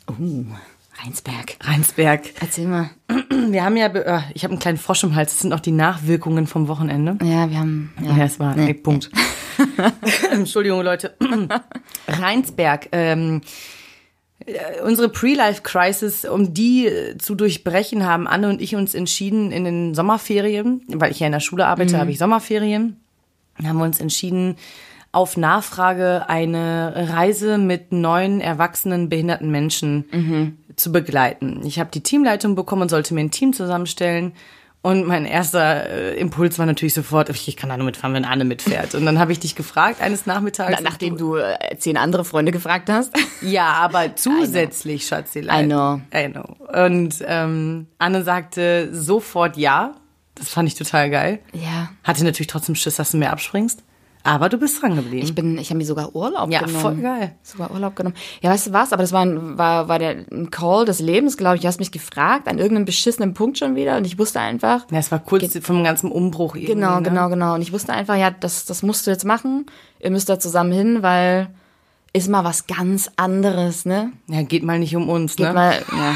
[0.07, 0.45] Oh.
[1.03, 1.57] Rheinsberg.
[1.61, 2.21] Rheinsberg.
[2.41, 2.89] Erzähl mal.
[3.29, 5.31] Wir haben ja, äh, ich habe einen kleinen Frosch im Hals.
[5.33, 7.17] Das sind auch die Nachwirkungen vom Wochenende.
[7.23, 7.93] Ja, wir haben.
[8.01, 8.55] Ja, ja es war.
[8.55, 8.73] Nee.
[8.73, 9.11] Punkt.
[10.31, 11.15] Entschuldigung, Leute.
[12.07, 12.89] Rheinsberg.
[12.91, 13.47] Ähm, äh,
[14.83, 19.95] unsere Pre-Life-Crisis, um die äh, zu durchbrechen, haben Anne und ich uns entschieden in den
[19.95, 21.99] Sommerferien, weil ich ja in der Schule arbeite, mhm.
[21.99, 22.97] habe ich Sommerferien,
[23.63, 24.55] haben wir uns entschieden,
[25.11, 30.57] auf Nachfrage eine Reise mit neun erwachsenen behinderten Menschen mhm.
[30.75, 31.61] zu begleiten.
[31.65, 34.33] Ich habe die Teamleitung bekommen und sollte mir ein Team zusammenstellen.
[34.87, 38.45] Und mein erster äh, Impuls war natürlich sofort, ich kann da nur mitfahren, wenn Anne
[38.45, 38.95] mitfährt.
[38.95, 40.71] Und dann habe ich dich gefragt eines Nachmittags.
[40.71, 43.11] Na, nachdem du äh, zehn andere Freunde gefragt hast?
[43.41, 45.65] Ja, aber zusätzlich, Schatzelein.
[45.65, 46.01] I know.
[46.15, 46.55] I know.
[46.85, 49.95] Und ähm, Anne sagte sofort ja.
[50.35, 51.39] Das fand ich total geil.
[51.51, 51.89] Ja.
[52.05, 53.83] Hatte natürlich trotzdem Schiss, dass du mehr abspringst.
[54.27, 55.23] Aber du bist dran geblieben.
[55.23, 56.79] Ich bin, ich habe mir sogar Urlaub ja, genommen.
[56.79, 57.35] voll geil.
[57.43, 58.15] Sogar Urlaub genommen.
[58.41, 58.91] Ja, weißt du was?
[58.91, 61.61] Aber das war, ein, war, war der, ein Call des Lebens, glaube ich.
[61.61, 63.97] Du hast mich gefragt, an irgendeinem beschissenen Punkt schon wieder.
[63.97, 64.85] Und ich wusste einfach.
[64.91, 66.73] Ja, es war kurz vom ganzen Umbruch irgendwie.
[66.73, 67.03] Genau, ne?
[67.03, 67.55] genau, genau.
[67.55, 69.65] Und ich wusste einfach, ja, das, das musst du jetzt machen.
[69.99, 71.49] Ihr müsst da zusammen hin, weil
[72.13, 74.11] ist mal was ganz anderes, ne?
[74.27, 75.53] Ja, geht mal nicht um uns, Geht ne?
[75.53, 76.15] mal, ja.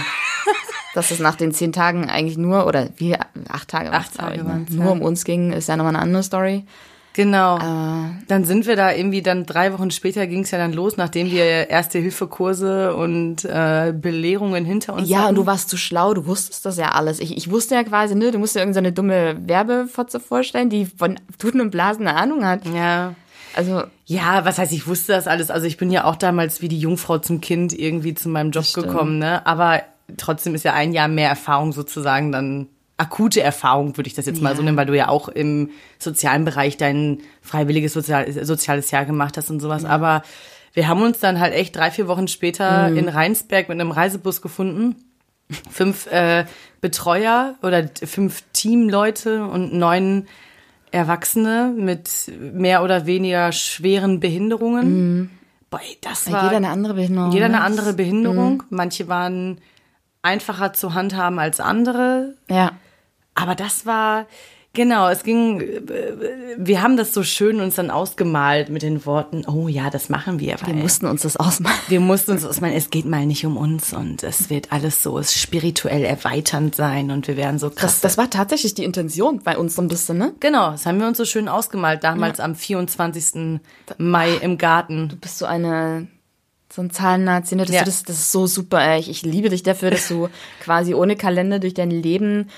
[0.93, 3.15] Dass es nach den zehn Tagen eigentlich nur, oder wie,
[3.47, 4.65] acht Tage, Acht glaub ich, Tage ne?
[4.69, 4.91] nur ja.
[4.91, 6.65] um uns ging, ist ja nochmal eine andere Story.
[7.13, 7.57] Genau.
[7.57, 8.11] Äh.
[8.27, 11.29] dann sind wir da irgendwie dann drei Wochen später ging es ja dann los, nachdem
[11.29, 15.29] wir Erste-Hilfe-Kurse und äh, Belehrungen hinter uns Ja, hatten.
[15.29, 17.19] und du warst zu schlau, du wusstest das ja alles.
[17.19, 20.85] Ich, ich wusste ja quasi, ne, du musst dir irgendeine so dumme Werbefotze vorstellen, die
[20.85, 22.65] von Tuten und Blasen eine Ahnung hat.
[22.67, 23.15] ja.
[23.53, 25.51] Also, Ja, was heißt, ich wusste das alles.
[25.51, 28.63] Also ich bin ja auch damals wie die Jungfrau zum Kind irgendwie zu meinem Job
[28.73, 29.45] gekommen, ne?
[29.45, 29.81] Aber
[30.15, 32.67] trotzdem ist ja ein Jahr mehr Erfahrung sozusagen dann
[33.01, 34.55] akute Erfahrung, würde ich das jetzt mal Ja.
[34.55, 39.37] so nennen, weil du ja auch im sozialen Bereich dein freiwilliges Sozial soziales Jahr gemacht
[39.37, 39.85] hast und sowas.
[39.85, 40.21] Aber
[40.73, 42.97] wir haben uns dann halt echt drei, vier Wochen später Mhm.
[42.97, 44.95] in Rheinsberg mit einem Reisebus gefunden.
[45.69, 46.45] Fünf äh,
[46.79, 50.27] Betreuer oder fünf Teamleute und neun
[50.91, 55.29] Erwachsene mit mehr oder weniger schweren Behinderungen.
[55.69, 57.31] Boah, ey, das war jeder eine andere Behinderung.
[57.31, 57.55] jeder ne?
[57.55, 58.63] eine andere Behinderung.
[58.69, 59.59] Manche waren
[60.21, 62.35] einfacher zu handhaben als andere.
[62.49, 62.71] Ja.
[63.35, 64.25] Aber das war,
[64.73, 66.13] genau, es ging, äh,
[66.57, 70.39] wir haben das so schön uns dann ausgemalt mit den Worten, oh ja, das machen
[70.39, 70.57] wir.
[70.59, 71.77] Wir weil mussten uns das ausmalen.
[71.87, 75.21] wir mussten uns ausmalen, es geht mal nicht um uns und es wird alles so
[75.23, 77.79] spirituell erweiternd sein und wir werden so krass.
[77.79, 80.33] Das, das war tatsächlich die Intention bei uns so ein bisschen, ne?
[80.39, 83.59] genau, das haben wir uns so schön ausgemalt, damals am 24.
[83.97, 85.09] Mai im Garten.
[85.09, 86.07] Du bist so eine,
[86.71, 87.65] so ein Zahlennazi, ne?
[87.65, 87.83] Das, Ja.
[87.83, 88.99] das, das ist so super, ey.
[88.99, 90.29] Ich, ich liebe dich dafür, dass du
[90.61, 92.49] quasi ohne Kalender durch dein Leben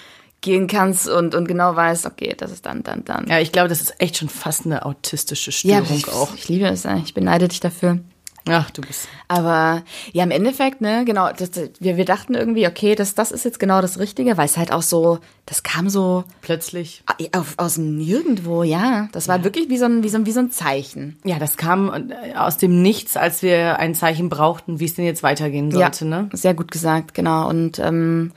[0.43, 3.25] gehen kannst und, und genau weißt, okay, das ist dann, dann, dann.
[3.27, 6.35] Ja, ich glaube, das ist echt schon fast eine autistische Ja, Störung ich, auch.
[6.35, 7.97] ich liebe es, ich beneide dich dafür.
[8.45, 9.07] Ach, du bist.
[9.29, 13.45] Aber ja, im Endeffekt, ne, genau, das, wir, wir dachten irgendwie, okay, das, das ist
[13.45, 17.05] jetzt genau das Richtige, weil es halt auch so, das kam so Plötzlich.
[17.33, 19.07] auf, aus dem Nirgendwo, ja.
[19.13, 21.17] Das war wirklich wie so, ein, wie, so, ein- wie so ein Zeichen.
[21.23, 25.05] Ja, das kam äh, aus dem Nichts, als wir ein Zeichen brauchten, wie es denn
[25.05, 26.27] jetzt weitergehen sollte, ne?
[26.33, 27.47] Sehr gut gesagt, genau.
[27.47, 28.33] Und, ähm,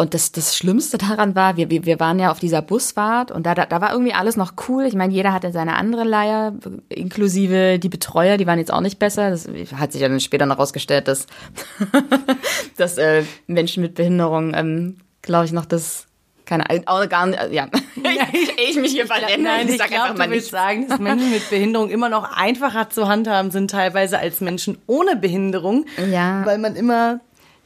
[0.00, 3.54] und das, das Schlimmste daran war, wir, wir, waren ja auf dieser Busfahrt und da,
[3.54, 4.86] da, da war irgendwie alles noch cool.
[4.86, 6.54] Ich meine, jeder hatte seine andere Leier,
[6.88, 9.28] inklusive die Betreuer, die waren jetzt auch nicht besser.
[9.28, 11.26] Das hat sich ja dann später noch rausgestellt, dass,
[12.78, 16.06] dass äh, Menschen mit Behinderung, ähm, glaube ich, noch das
[16.46, 17.68] keine Ahnung, gar nicht, ja.
[18.32, 19.44] ich, ich mich hier verrenne.
[19.44, 22.36] Nein, ich sag glaube, einfach mal du willst sagen, dass Menschen mit Behinderung immer noch
[22.36, 25.84] einfacher zu handhaben sind teilweise als Menschen ohne Behinderung.
[26.10, 26.44] Ja.
[26.46, 27.20] Weil man immer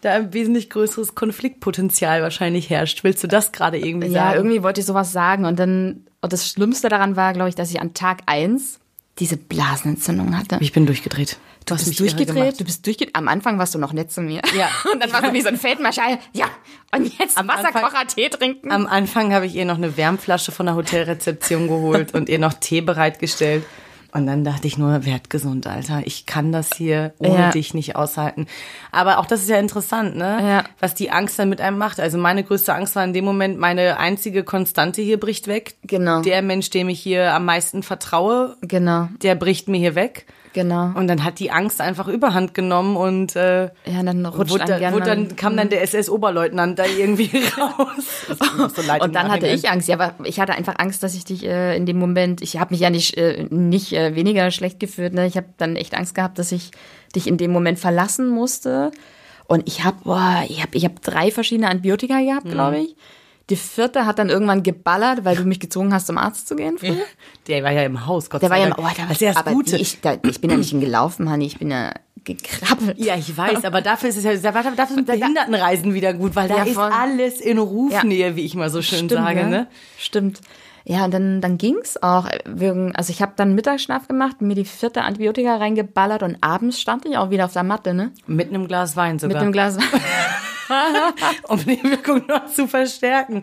[0.04, 3.04] da ein wesentlich größeres Konfliktpotenzial wahrscheinlich herrscht.
[3.04, 4.36] Willst du das gerade irgendwie Ja, sagen?
[4.36, 5.44] irgendwie wollte ich sowas sagen.
[5.44, 8.80] Und dann, und das Schlimmste daran war, glaube ich, dass ich an Tag eins
[9.18, 10.58] diese Blasenentzündung hatte.
[10.60, 11.38] Ich bin durchgedreht.
[11.66, 13.16] Du hast bist mich durchgedreht, du bist durchgedreht.
[13.16, 14.42] Am Anfang warst du noch nett zu mir.
[14.56, 14.68] Ja.
[14.92, 16.18] Und dann warst du wie so ein Feldmarschall.
[16.32, 16.46] Ja.
[16.94, 18.70] Und jetzt Am Wasserkocher, Tee trinken.
[18.70, 22.54] Am Anfang habe ich ihr noch eine Wärmflasche von der Hotelrezeption geholt und ihr noch
[22.54, 23.64] Tee bereitgestellt.
[24.14, 26.02] Und dann dachte ich nur, werd gesund, Alter.
[26.04, 27.50] Ich kann das hier ohne Ja.
[27.50, 28.46] dich nicht aushalten.
[28.92, 30.38] Aber auch das ist ja interessant, ne?
[30.40, 30.64] Ja.
[30.78, 31.98] Was die Angst dann mit einem macht.
[31.98, 35.74] Also meine größte Angst war in dem Moment, meine einzige Konstante hier bricht weg.
[35.82, 36.22] Genau.
[36.22, 40.26] Der Mensch, dem ich hier am meisten vertraue, genau, der bricht mir hier weg.
[40.54, 40.92] Genau.
[40.94, 44.68] Und dann hat die Angst einfach überhand genommen und äh, ja, dann rutscht wurde, einem
[44.72, 48.72] da, gerne wurde mal- dann, kam dann der SS-Oberleutnant da irgendwie raus.
[48.74, 49.88] So leid Und dann hatte ich Angst.
[49.88, 52.72] Ja, aber ich hatte einfach Angst, dass ich dich äh, in dem Moment, ich habe
[52.72, 55.12] mich ja nicht, äh, nicht äh, weniger schlecht gefühlt.
[55.12, 55.26] Ne?
[55.26, 56.70] Ich habe dann echt Angst gehabt, dass ich
[57.14, 58.90] dich in dem Moment verlassen musste.
[59.46, 62.26] Und ich habe, boah, ich habe ich hab drei verschiedene Antibiotika Mhm.
[62.26, 62.96] gehabt, glaube ich.
[63.50, 66.78] Die vierte hat dann irgendwann geballert, weil du mich gezwungen hast, zum Arzt zu gehen.
[66.78, 66.96] Früher.
[67.46, 68.78] Der war ja im Haus, Gott Der war sei ja, Dank.
[68.78, 69.76] oh, das ist ja das aber Gute.
[69.76, 71.92] Ich, da, ich bin ja nicht gelaufen, Honey, ich bin ja
[72.24, 72.98] gekrabbelt.
[72.98, 76.58] ja, ich weiß, aber dafür ist es ja, dafür sind Behindertenreisen wieder gut, weil da
[76.58, 79.66] Ja, ist alles in Rufnähe, wie ich mal so schön sage, ne?
[79.98, 80.40] Stimmt.
[80.86, 82.26] Ja, und dann, dann ging's auch.
[82.94, 87.16] Also ich habe dann Mittagsschlaf gemacht, mir die vierte Antibiotika reingeballert und abends stand ich
[87.16, 88.12] auch wieder auf der Matte, ne?
[88.26, 89.78] Mit einem Glas Wein Mit sogar, einem Glas.
[91.48, 93.42] um die Wirkung noch zu verstärken.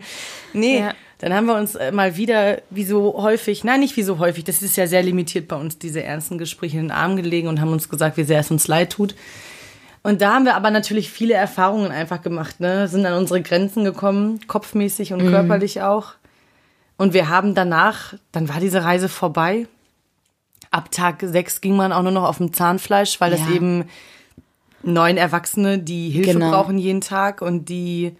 [0.52, 0.94] Nee, Ja.
[1.18, 4.44] dann haben wir uns äh, mal wieder, wie so häufig, nein, nicht wie so häufig,
[4.44, 7.60] das ist ja sehr limitiert bei uns, diese ernsten Gespräche in den Arm gelegen und
[7.60, 9.14] haben uns gesagt, wie sehr es uns leid tut.
[10.04, 12.88] Und da haben wir aber natürlich viele Erfahrungen einfach gemacht, ne?
[12.88, 16.14] Sind an unsere Grenzen gekommen, kopfmäßig und körperlich auch.
[16.96, 19.68] Und wir haben danach, dann war diese Reise vorbei.
[20.72, 23.50] Ab Tag sechs ging man auch nur noch auf dem Zahnfleisch, weil Ja.
[23.54, 23.84] eben
[24.82, 26.50] neun Erwachsene, die Hilfe Genau.
[26.50, 28.16] brauchen jeden Tag und die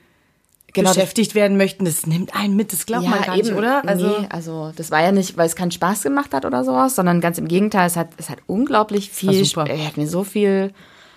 [0.73, 1.85] genau, beschäftigt werden möchten.
[1.85, 3.87] Das nimmt einen mit, das glaubt ja, man gar eben, nicht, oder?
[3.87, 6.95] Also, nee, also das war ja nicht, weil es keinen Spaß gemacht hat oder sowas,
[6.95, 10.73] sondern ganz im Gegenteil, es hat, es hat unglaublich viel, es hat mir so viel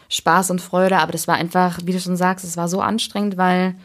[0.10, 3.38] Spaß und Freude, aber das war einfach, wie du schon sagst, es war so anstrengend,
[3.38, 3.76] weil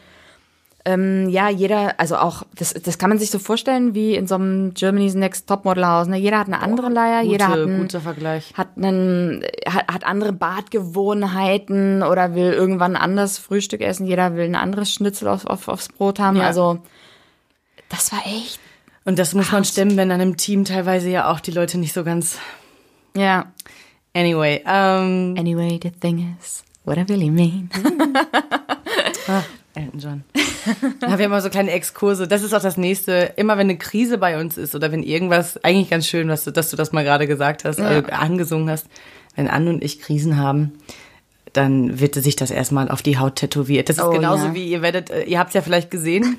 [0.83, 4.35] ähm, ja, jeder, also auch, das, das kann man sich so vorstellen wie in so
[4.35, 6.07] einem Germany's Next Topmodel Haus.
[6.07, 6.17] Ne?
[6.17, 8.53] Jeder hat eine andere Leier, gute, jeder hat, einen, guter Vergleich.
[8.55, 14.07] Hat, einen, hat, hat andere Badgewohnheiten oder will irgendwann anders Frühstück essen.
[14.07, 16.37] Jeder will ein anderes Schnitzel auf, auf, aufs Brot haben.
[16.37, 16.47] Ja.
[16.47, 16.79] Also
[17.89, 18.59] das war echt.
[19.03, 21.93] Und das muss man stemmen, wenn dann im Team teilweise ja auch die Leute nicht
[21.93, 22.37] so ganz.
[23.15, 23.51] Ja.
[24.13, 24.61] Anyway.
[24.65, 27.69] Um, anyway, the thing is, what I really mean.
[29.27, 29.43] ah,
[29.75, 30.23] Elton John.
[30.65, 32.27] Ja, wir haben immer so kleine Exkurse.
[32.27, 33.33] Das ist auch das nächste.
[33.35, 36.51] Immer wenn eine Krise bei uns ist oder wenn irgendwas, eigentlich ganz schön, dass du,
[36.51, 37.85] dass du das mal gerade gesagt hast, ja.
[37.85, 38.87] also angesungen hast.
[39.35, 40.73] Wenn Anne und ich Krisen haben,
[41.53, 43.89] dann wird sich das erstmal auf die Haut tätowiert.
[43.89, 44.53] Das ist oh, genauso ja.
[44.53, 46.37] wie ihr werdet, äh, ihr habt es ja vielleicht gesehen.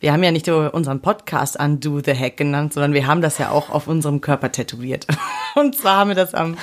[0.00, 3.38] Wir haben ja nicht nur unseren Podcast Undo the Hack genannt, sondern wir haben das
[3.38, 5.06] ja auch auf unserem Körper tätowiert.
[5.54, 6.56] Und zwar haben wir das am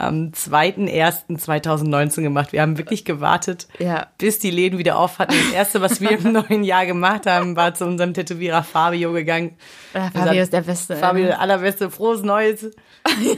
[0.00, 2.52] am 2.1.2019 gemacht.
[2.52, 4.06] Wir haben wirklich gewartet, ja.
[4.18, 5.34] bis die Läden wieder auf hatten.
[5.34, 9.56] Das erste, was wir im neuen Jahr gemacht haben, war zu unserem Tätowierer Fabio gegangen.
[9.94, 10.96] Ja, Fabio gesagt, ist der Beste.
[10.96, 12.70] Fabio, der allerbeste, frohes Neues.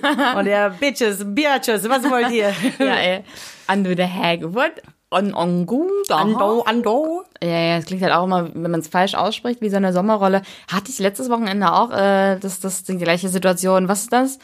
[0.03, 0.35] Ja.
[0.39, 2.53] Und der Bitches, Bitches, was wollt ihr?
[2.79, 3.25] ja, ey.
[3.69, 4.43] Undo the Hag.
[4.55, 4.83] What?
[5.11, 5.67] On, on,
[6.09, 7.25] Ando, Ando.
[7.43, 9.93] Ja, ja, es klingt halt auch immer, wenn man es falsch ausspricht, wie so eine
[9.93, 10.41] Sommerrolle.
[10.69, 13.89] Hatte ich letztes Wochenende auch, äh, das, das ist die gleiche Situation.
[13.89, 14.39] Was ist das?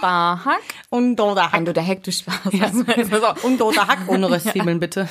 [0.00, 0.62] Da Hack.
[0.90, 2.52] Und du Spaß.
[2.52, 2.70] Ja.
[3.42, 5.08] Und du da Hack ohne Röstzwiebeln, bitte.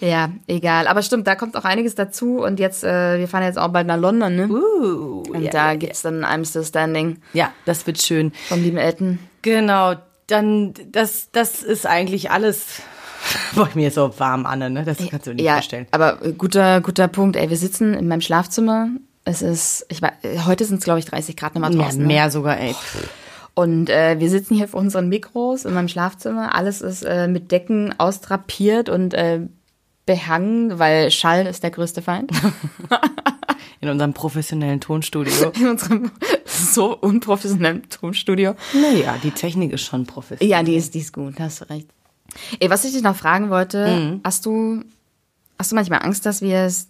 [0.00, 0.86] Ja, egal.
[0.86, 2.42] Aber stimmt, da kommt auch einiges dazu.
[2.42, 4.48] Und jetzt, äh, wir fahren jetzt auch bald nach London, ne?
[4.48, 7.20] Uh, und yeah, da gibt's dann I'm Still Standing.
[7.32, 8.32] Ja, das wird schön.
[8.48, 9.18] Vom lieben Elton.
[9.42, 9.94] Genau.
[10.26, 12.82] Dann, das, das ist eigentlich alles.
[13.54, 14.84] Boah, mir so warm, Anne, ne?
[14.84, 15.86] Das kannst du nicht ja, vorstellen.
[15.90, 17.36] Aber guter, guter Punkt.
[17.36, 18.90] Ey, wir sitzen in meinem Schlafzimmer
[19.28, 20.12] es ist, ich war,
[20.46, 22.00] heute sind es glaube ich 30 Grad nochmal draußen.
[22.00, 22.30] Ja, mehr ne?
[22.30, 22.74] sogar, ey.
[23.52, 26.54] Und äh, wir sitzen hier vor unseren Mikros in meinem Schlafzimmer.
[26.54, 29.40] Alles ist äh, mit Decken austrapiert und äh,
[30.06, 32.30] behangen, weil Schall ist der größte Feind.
[33.80, 35.50] in unserem professionellen Tonstudio.
[35.60, 36.10] In unserem
[36.46, 38.54] so unprofessionellen Tonstudio.
[38.72, 40.50] Naja, die Technik ist schon professionell.
[40.50, 41.88] Ja, die ist, die ist gut, hast du recht.
[42.60, 44.20] Ey, was ich dich noch fragen wollte, mhm.
[44.24, 44.82] hast du,
[45.58, 46.88] hast du manchmal Angst, dass wir es,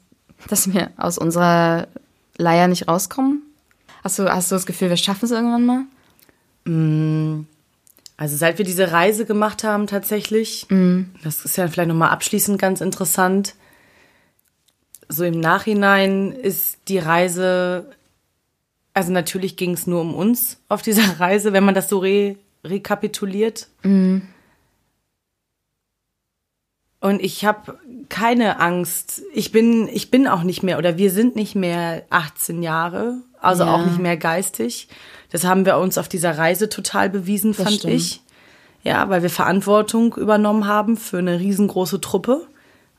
[0.48, 1.88] dass wir aus unserer
[2.38, 3.42] Leier nicht rauskommen?
[4.02, 5.84] Hast du, hast du das Gefühl, wir schaffen es irgendwann mal?
[6.64, 7.46] Mm,
[8.16, 11.02] also seit wir diese Reise gemacht haben tatsächlich, mm.
[11.22, 13.54] das ist ja vielleicht nochmal abschließend ganz interessant,
[15.08, 17.90] so im Nachhinein ist die Reise,
[18.94, 22.36] also natürlich ging es nur um uns auf dieser Reise, wenn man das so re
[22.64, 23.68] rekapituliert.
[23.82, 24.18] Mm.
[27.00, 29.22] Und ich habe keine Angst.
[29.32, 33.64] Ich bin, ich bin auch nicht mehr oder wir sind nicht mehr 18 Jahre, also
[33.64, 33.74] ja.
[33.74, 34.88] auch nicht mehr geistig.
[35.30, 37.94] Das haben wir uns auf dieser Reise total bewiesen, das fand stimmt.
[37.94, 38.22] ich.
[38.82, 42.46] Ja, weil wir Verantwortung übernommen haben für eine riesengroße Truppe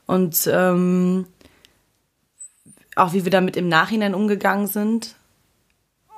[0.06, 1.26] und ähm,
[2.96, 5.16] auch wie wir damit im Nachhinein umgegangen sind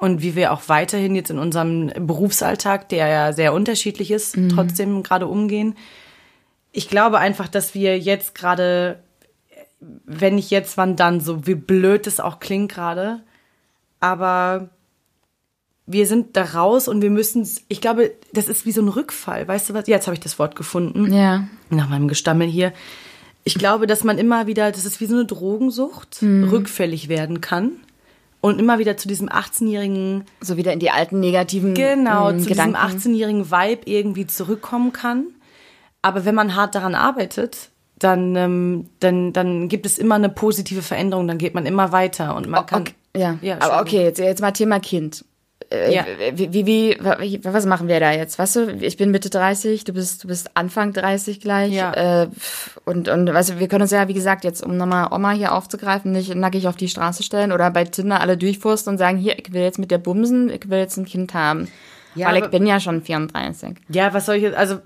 [0.00, 4.50] und wie wir auch weiterhin jetzt in unserem Berufsalltag, der ja sehr unterschiedlich ist, mhm.
[4.50, 5.76] trotzdem gerade umgehen
[6.72, 9.02] ich glaube einfach, dass wir jetzt gerade,
[9.80, 13.20] wenn nicht jetzt, wann dann, so wie blöd es auch klingt gerade,
[14.00, 14.70] aber
[15.86, 19.46] wir sind da raus und wir müssen, ich glaube, das ist wie so ein Rückfall,
[19.46, 19.86] weißt du was?
[19.86, 21.12] Jetzt habe ich das Wort gefunden.
[21.12, 21.46] Ja.
[21.70, 22.72] Nach meinem Gestammel hier.
[23.44, 26.48] Ich glaube, dass man immer wieder, das ist wie so eine Drogensucht, mhm.
[26.48, 27.72] rückfällig werden kann
[28.40, 32.48] und immer wieder zu diesem 18-jährigen so wieder in die alten negativen genau mh, zu
[32.48, 32.76] Gedanken.
[32.80, 35.26] diesem 18-jährigen Vibe irgendwie zurückkommen kann
[36.02, 40.82] aber wenn man hart daran arbeitet, dann, ähm, dann, dann gibt es immer eine positive
[40.82, 42.82] Veränderung, dann geht man immer weiter und man kann.
[42.82, 43.38] Okay, ja.
[43.40, 45.24] ja aber okay, jetzt, jetzt mal Thema Kind.
[45.72, 46.04] Äh, ja.
[46.34, 48.38] Wie, wie, wie, was machen wir da jetzt?
[48.38, 51.72] Weißt du, ich bin Mitte 30, du bist, du bist Anfang 30 gleich.
[51.72, 52.22] Ja.
[52.24, 52.28] Äh,
[52.84, 55.54] und, und weißt du, wir können uns ja, wie gesagt, jetzt, um nochmal Oma hier
[55.54, 59.38] aufzugreifen, nicht nackig auf die Straße stellen oder bei Tinder alle durchforsten und sagen, hier,
[59.38, 61.68] ich will jetzt mit der bumsen, ich will jetzt ein Kind haben.
[62.14, 63.76] Ja, Weil ich bin ja schon 34.
[63.88, 64.78] Ja, was soll ich jetzt, also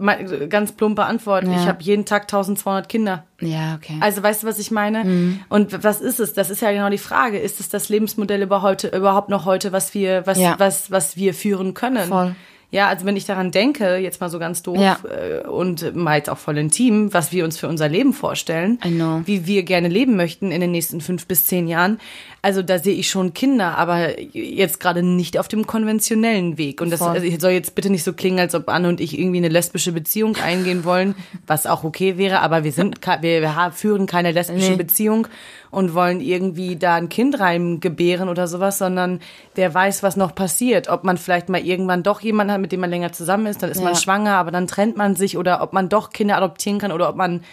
[0.49, 1.45] ganz plumpe Antwort.
[1.45, 1.53] Ja.
[1.53, 3.25] Ich habe jeden Tag 1200 Kinder.
[3.41, 3.99] Ja, okay.
[4.01, 5.05] Also weißt du, was ich meine?
[5.05, 5.41] Mhm.
[5.49, 6.33] Und was ist es?
[6.33, 7.39] Das ist ja genau die Frage.
[7.39, 10.55] Ist es das Lebensmodell überhaupt, überhaupt noch heute, was wir, was, ja.
[10.59, 12.09] was, was wir führen können?
[12.09, 12.35] Voll.
[12.77, 14.99] Ja, also wenn ich daran denke, jetzt mal so ganz doof Ja.
[15.09, 18.79] äh, und mal jetzt auch voll intim, was wir uns für unser Leben vorstellen,
[19.25, 21.99] wie wir gerne leben möchten in den nächsten fünf bis zehn Jahren.
[22.43, 26.83] Also da sehe ich schon Kinder, aber jetzt gerade nicht auf dem konventionellen Weg.
[26.83, 29.39] Und das also, soll jetzt bitte nicht so klingen, als ob Anne und ich irgendwie
[29.39, 31.15] eine lesbische Beziehung eingehen wollen,
[31.47, 34.77] was auch okay wäre, aber wir sind, wir, wir führen keine lesbische Nee.
[34.77, 35.29] Beziehung
[35.77, 39.21] und wollen irgendwie da ein Kind reingebären oder sowas, sondern
[39.57, 40.89] wer weiß, was noch passiert.
[40.89, 43.69] Ob man vielleicht mal irgendwann doch jemanden hat, mit dem man länger zusammen ist, dann
[43.71, 44.01] ist man Ja.
[44.01, 47.17] schwanger, aber dann trennt man sich oder ob man doch Kinder adoptieren kann oder ob
[47.17, 47.45] man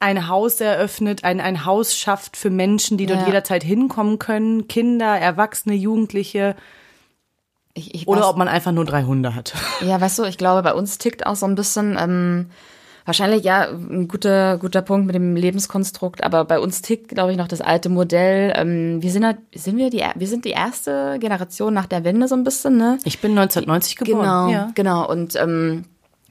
[0.00, 3.26] ein Haus eröffnet, ein, ein Haus schafft für Menschen, die dort Ja.
[3.26, 6.56] jederzeit hinkommen können, Kinder, Erwachsene, Jugendliche
[7.74, 9.54] Ich, ich oder ob man einfach nur drei Hunde hat.
[9.86, 12.50] Ja, weißt du, ich glaube, bei uns tickt auch so ein bisschen, ähm,
[13.04, 17.38] wahrscheinlich ja, ein guter, guter Punkt mit dem Lebenskonstrukt, aber bei uns tickt, glaube ich,
[17.38, 18.52] noch das alte Modell.
[18.56, 22.28] Ähm, wir sind halt, sind wir die, wir sind die erste Generation nach der Wende
[22.28, 22.98] so ein bisschen, ne?
[23.04, 24.20] Ich bin 1990 geboren.
[24.22, 24.70] Genau, Ja.
[24.74, 25.08] genau.
[25.08, 25.84] Und ähm,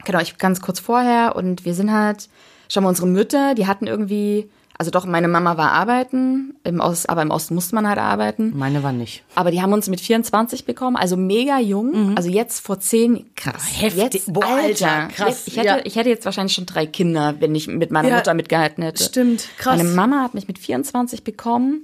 [0.05, 2.29] genau, ich ganz kurz vorher und wir sind halt,
[2.69, 4.49] schau mal, unsere Mütter, die hatten irgendwie,
[4.81, 8.51] also doch, meine Mama war arbeiten, im Ost, aber im Osten musste man halt arbeiten.
[8.57, 9.23] Meine war nicht.
[9.35, 12.17] Aber die haben uns mit 24 bekommen, also mega jung.
[12.17, 13.61] Also jetzt vor zehn, krass.
[13.77, 13.81] Mhm.
[13.81, 14.13] Heftig.
[14.25, 15.77] Jetzt, Boah, Alter, Alter, krass, Ich hätte, ja.
[15.83, 19.03] ich hätte jetzt wahrscheinlich schon drei Kinder, wenn ich mit meiner Ja, Mutter mitgehalten hätte.
[19.03, 19.77] stimmt, krass.
[19.77, 21.83] Meine Mama hat mich mit 24 bekommen.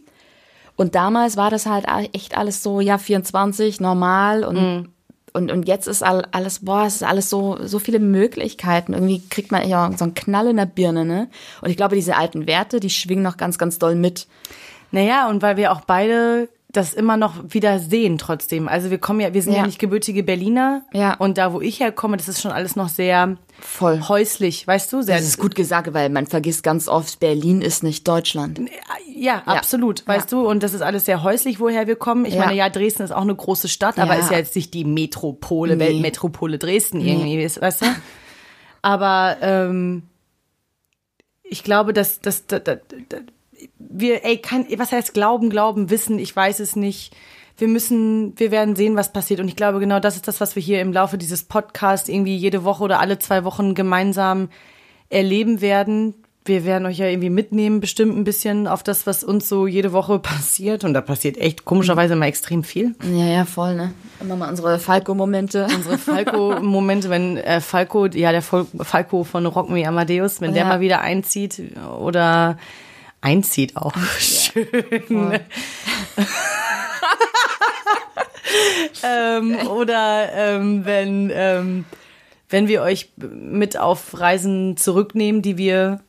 [0.75, 4.89] Und damals war das halt echt alles so, ja, 24, normal und Mhm.
[5.37, 8.93] Und, und jetzt ist all- alles, boah, es ist alles so, so viele Möglichkeiten.
[8.93, 11.29] Irgendwie kriegt man ja so einen Knall in der Birne, ne?
[11.61, 14.27] Und ich glaube, diese alten Werte, die schwingen noch ganz, ganz doll mit.
[14.91, 18.67] Naja, und weil wir auch beide das immer noch wieder sehen trotzdem.
[18.67, 19.65] Also wir kommen ja, wir sind ja, Ja.
[19.65, 20.83] nicht gebürtige Berliner.
[20.93, 21.13] Ja.
[21.15, 24.01] Und da, wo ich herkomme, das ist schon alles noch sehr Voll.
[24.07, 25.01] häuslich, weißt du?
[25.01, 28.59] Sehr, Das ist gut gesagt, weil man vergisst ganz oft, Berlin ist nicht Deutschland.
[29.15, 30.45] Ja, absolut, weißt du?
[30.47, 32.25] Und das ist alles sehr häuslich, woher wir kommen.
[32.25, 32.41] Ich Ja.
[32.41, 34.19] meine, ja, Dresden ist auch eine große Stadt, aber Ja.
[34.19, 35.85] ist ja jetzt nicht die Metropole, Nee.
[35.85, 37.85] Weltmetropole Dresden irgendwie, weißt du?
[38.81, 40.03] Aber ähm,
[41.43, 42.79] ich glaube, dass, dass, dass, dass
[43.89, 47.15] wir, ey, kann, was heißt Glauben, Glauben, Wissen, ich weiß es nicht.
[47.57, 49.39] Wir müssen, wir werden sehen, was passiert.
[49.39, 52.35] Und ich glaube, genau das ist das, was wir hier im Laufe dieses Podcasts irgendwie
[52.37, 54.49] jede Woche oder alle zwei Wochen gemeinsam
[55.09, 56.13] erleben werden.
[56.45, 59.91] Wir werden euch ja irgendwie mitnehmen, bestimmt ein bisschen auf das, was uns so jede
[59.91, 60.83] Woche passiert.
[60.83, 62.93] Und da passiert echt komischerweise immer extrem viel.
[63.11, 63.91] Ja, ja, voll, ne?
[64.21, 65.65] Immer mal unsere Falco-Momente.
[65.75, 70.69] Unsere Falco-Momente, wenn äh, Falco, ja, der Falco von Rock Me Amadeus, wenn der Ja.
[70.69, 71.61] mal wieder einzieht
[71.99, 72.57] oder
[73.27, 73.93] einzieht auch.
[74.19, 74.65] Schön.
[79.03, 81.83] ähm, oder ähm, wenn, ähm,
[82.47, 85.99] wenn wir euch mit auf Reisen zurücknehmen, die wir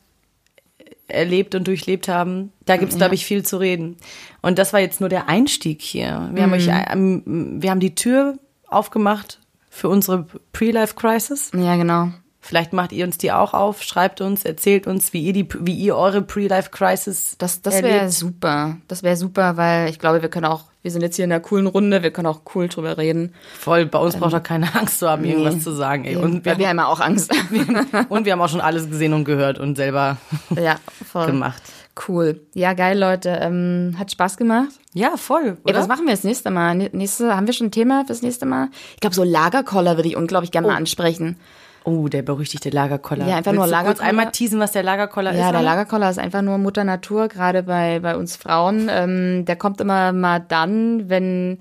[1.07, 2.53] erlebt und durchlebt haben.
[2.65, 3.97] Da gibt's glaube ich, viel zu reden.
[4.41, 6.29] Und das war jetzt nur der Einstieg hier.
[6.33, 11.51] Wir haben euch, ähm, wir haben die Tür aufgemacht für unsere Pre-Life Crisis.
[11.55, 12.11] Ja, genau.
[12.49, 15.75] Vielleicht macht ihr uns die auch auf, schreibt uns, erzählt uns, wie ihr die, wie
[15.75, 18.77] ihr eure Pre-Life Crisis Das, das wäre super.
[18.87, 21.41] Das wäre super, weil ich glaube, wir können auch, wir sind jetzt hier in einer
[21.41, 23.35] coolen Runde, wir können auch cool drüber reden.
[23.59, 26.05] Voll, bei uns braucht ihr keine Angst zu haben, irgendwas zu sagen.
[26.05, 26.15] Ey.
[26.15, 27.31] Und, wir, weil wir haben ja auch Angst.
[28.09, 30.17] und wir haben auch schon alles gesehen und gehört und selber
[30.59, 31.27] ja, voll.
[31.27, 31.61] gemacht.
[32.07, 32.41] Cool.
[32.55, 33.29] Ja, geil, Leute.
[33.43, 34.69] Ähm, hat Spaß gemacht.
[34.95, 35.57] Ja, voll.
[35.65, 35.81] Ey, Oder?
[35.81, 36.71] was machen wir das nächste Mal?
[36.75, 38.69] Nä- Nächste, haben wir schon ein Thema fürs nächste Mal?
[38.95, 41.37] Ich glaube, so Lagerkoller würde ich unglaublich gerne mal ansprechen.
[41.83, 43.25] Oh, der berüchtigte Lagerkoller.
[43.27, 44.09] Ja, einfach Willst nur du kurz Lagerkoller?
[44.09, 45.39] einmal teasen, was der Lagerkoller ist.
[45.39, 45.61] Ja, der?
[45.61, 48.89] Lagerkoller ist einfach nur Mutter Natur, gerade bei, bei uns Frauen.
[48.91, 51.59] Ähm, der kommt immer mal dann, wenn,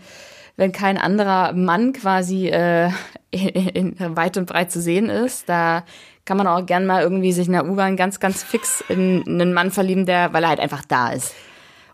[0.57, 2.91] wenn kein anderer Mann quasi äh,
[3.31, 5.49] in, in weit und breit zu sehen ist.
[5.49, 5.85] Da
[6.25, 9.55] kann man auch gern mal irgendwie sich in der U-Bahn ganz, ganz fix in einen
[9.55, 11.35] Mann verlieben, der, weil er halt einfach da ist.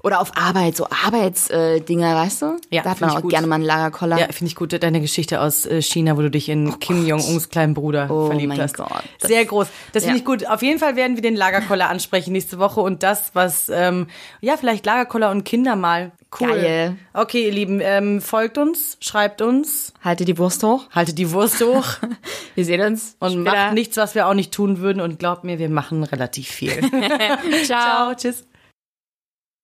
[0.04, 2.56] Oder auf Arbeit, so Arbeitsdinger, äh, weißt du?
[2.70, 3.30] Ja, da hat man ich auch gut.
[3.30, 4.18] gerne mal einen Lagerkoller.
[4.18, 4.80] Ja, finde ich gut.
[4.82, 8.48] Deine Geschichte aus äh, China, wo du dich in Kim Jong-uns kleinen Bruder Oh verliebt
[8.48, 8.76] mein hast.
[8.76, 8.88] Gott,
[9.22, 9.66] Sehr groß.
[9.92, 10.20] Das finde Ja.
[10.20, 10.46] ich gut.
[10.46, 14.06] Auf jeden Fall werden wir den Lagerkoller ansprechen nächste Woche und das, was, ähm,
[14.42, 16.12] ja, vielleicht Lagerkoller und Kinder mal.
[16.38, 16.48] Cool.
[16.48, 16.96] Geil.
[17.14, 20.82] Okay, ihr Lieben, ähm, folgt uns, schreibt uns, Halte die Wurst hoch.
[20.90, 21.84] haltet die Wurst hoch
[22.56, 23.16] Wir sehen uns.
[23.20, 23.50] und später.
[23.56, 26.72] macht nichts, was wir auch nicht tun würden und glaubt mir, wir machen relativ viel.
[27.64, 28.12] Ciao.
[28.12, 28.44] Ciao, tschüss.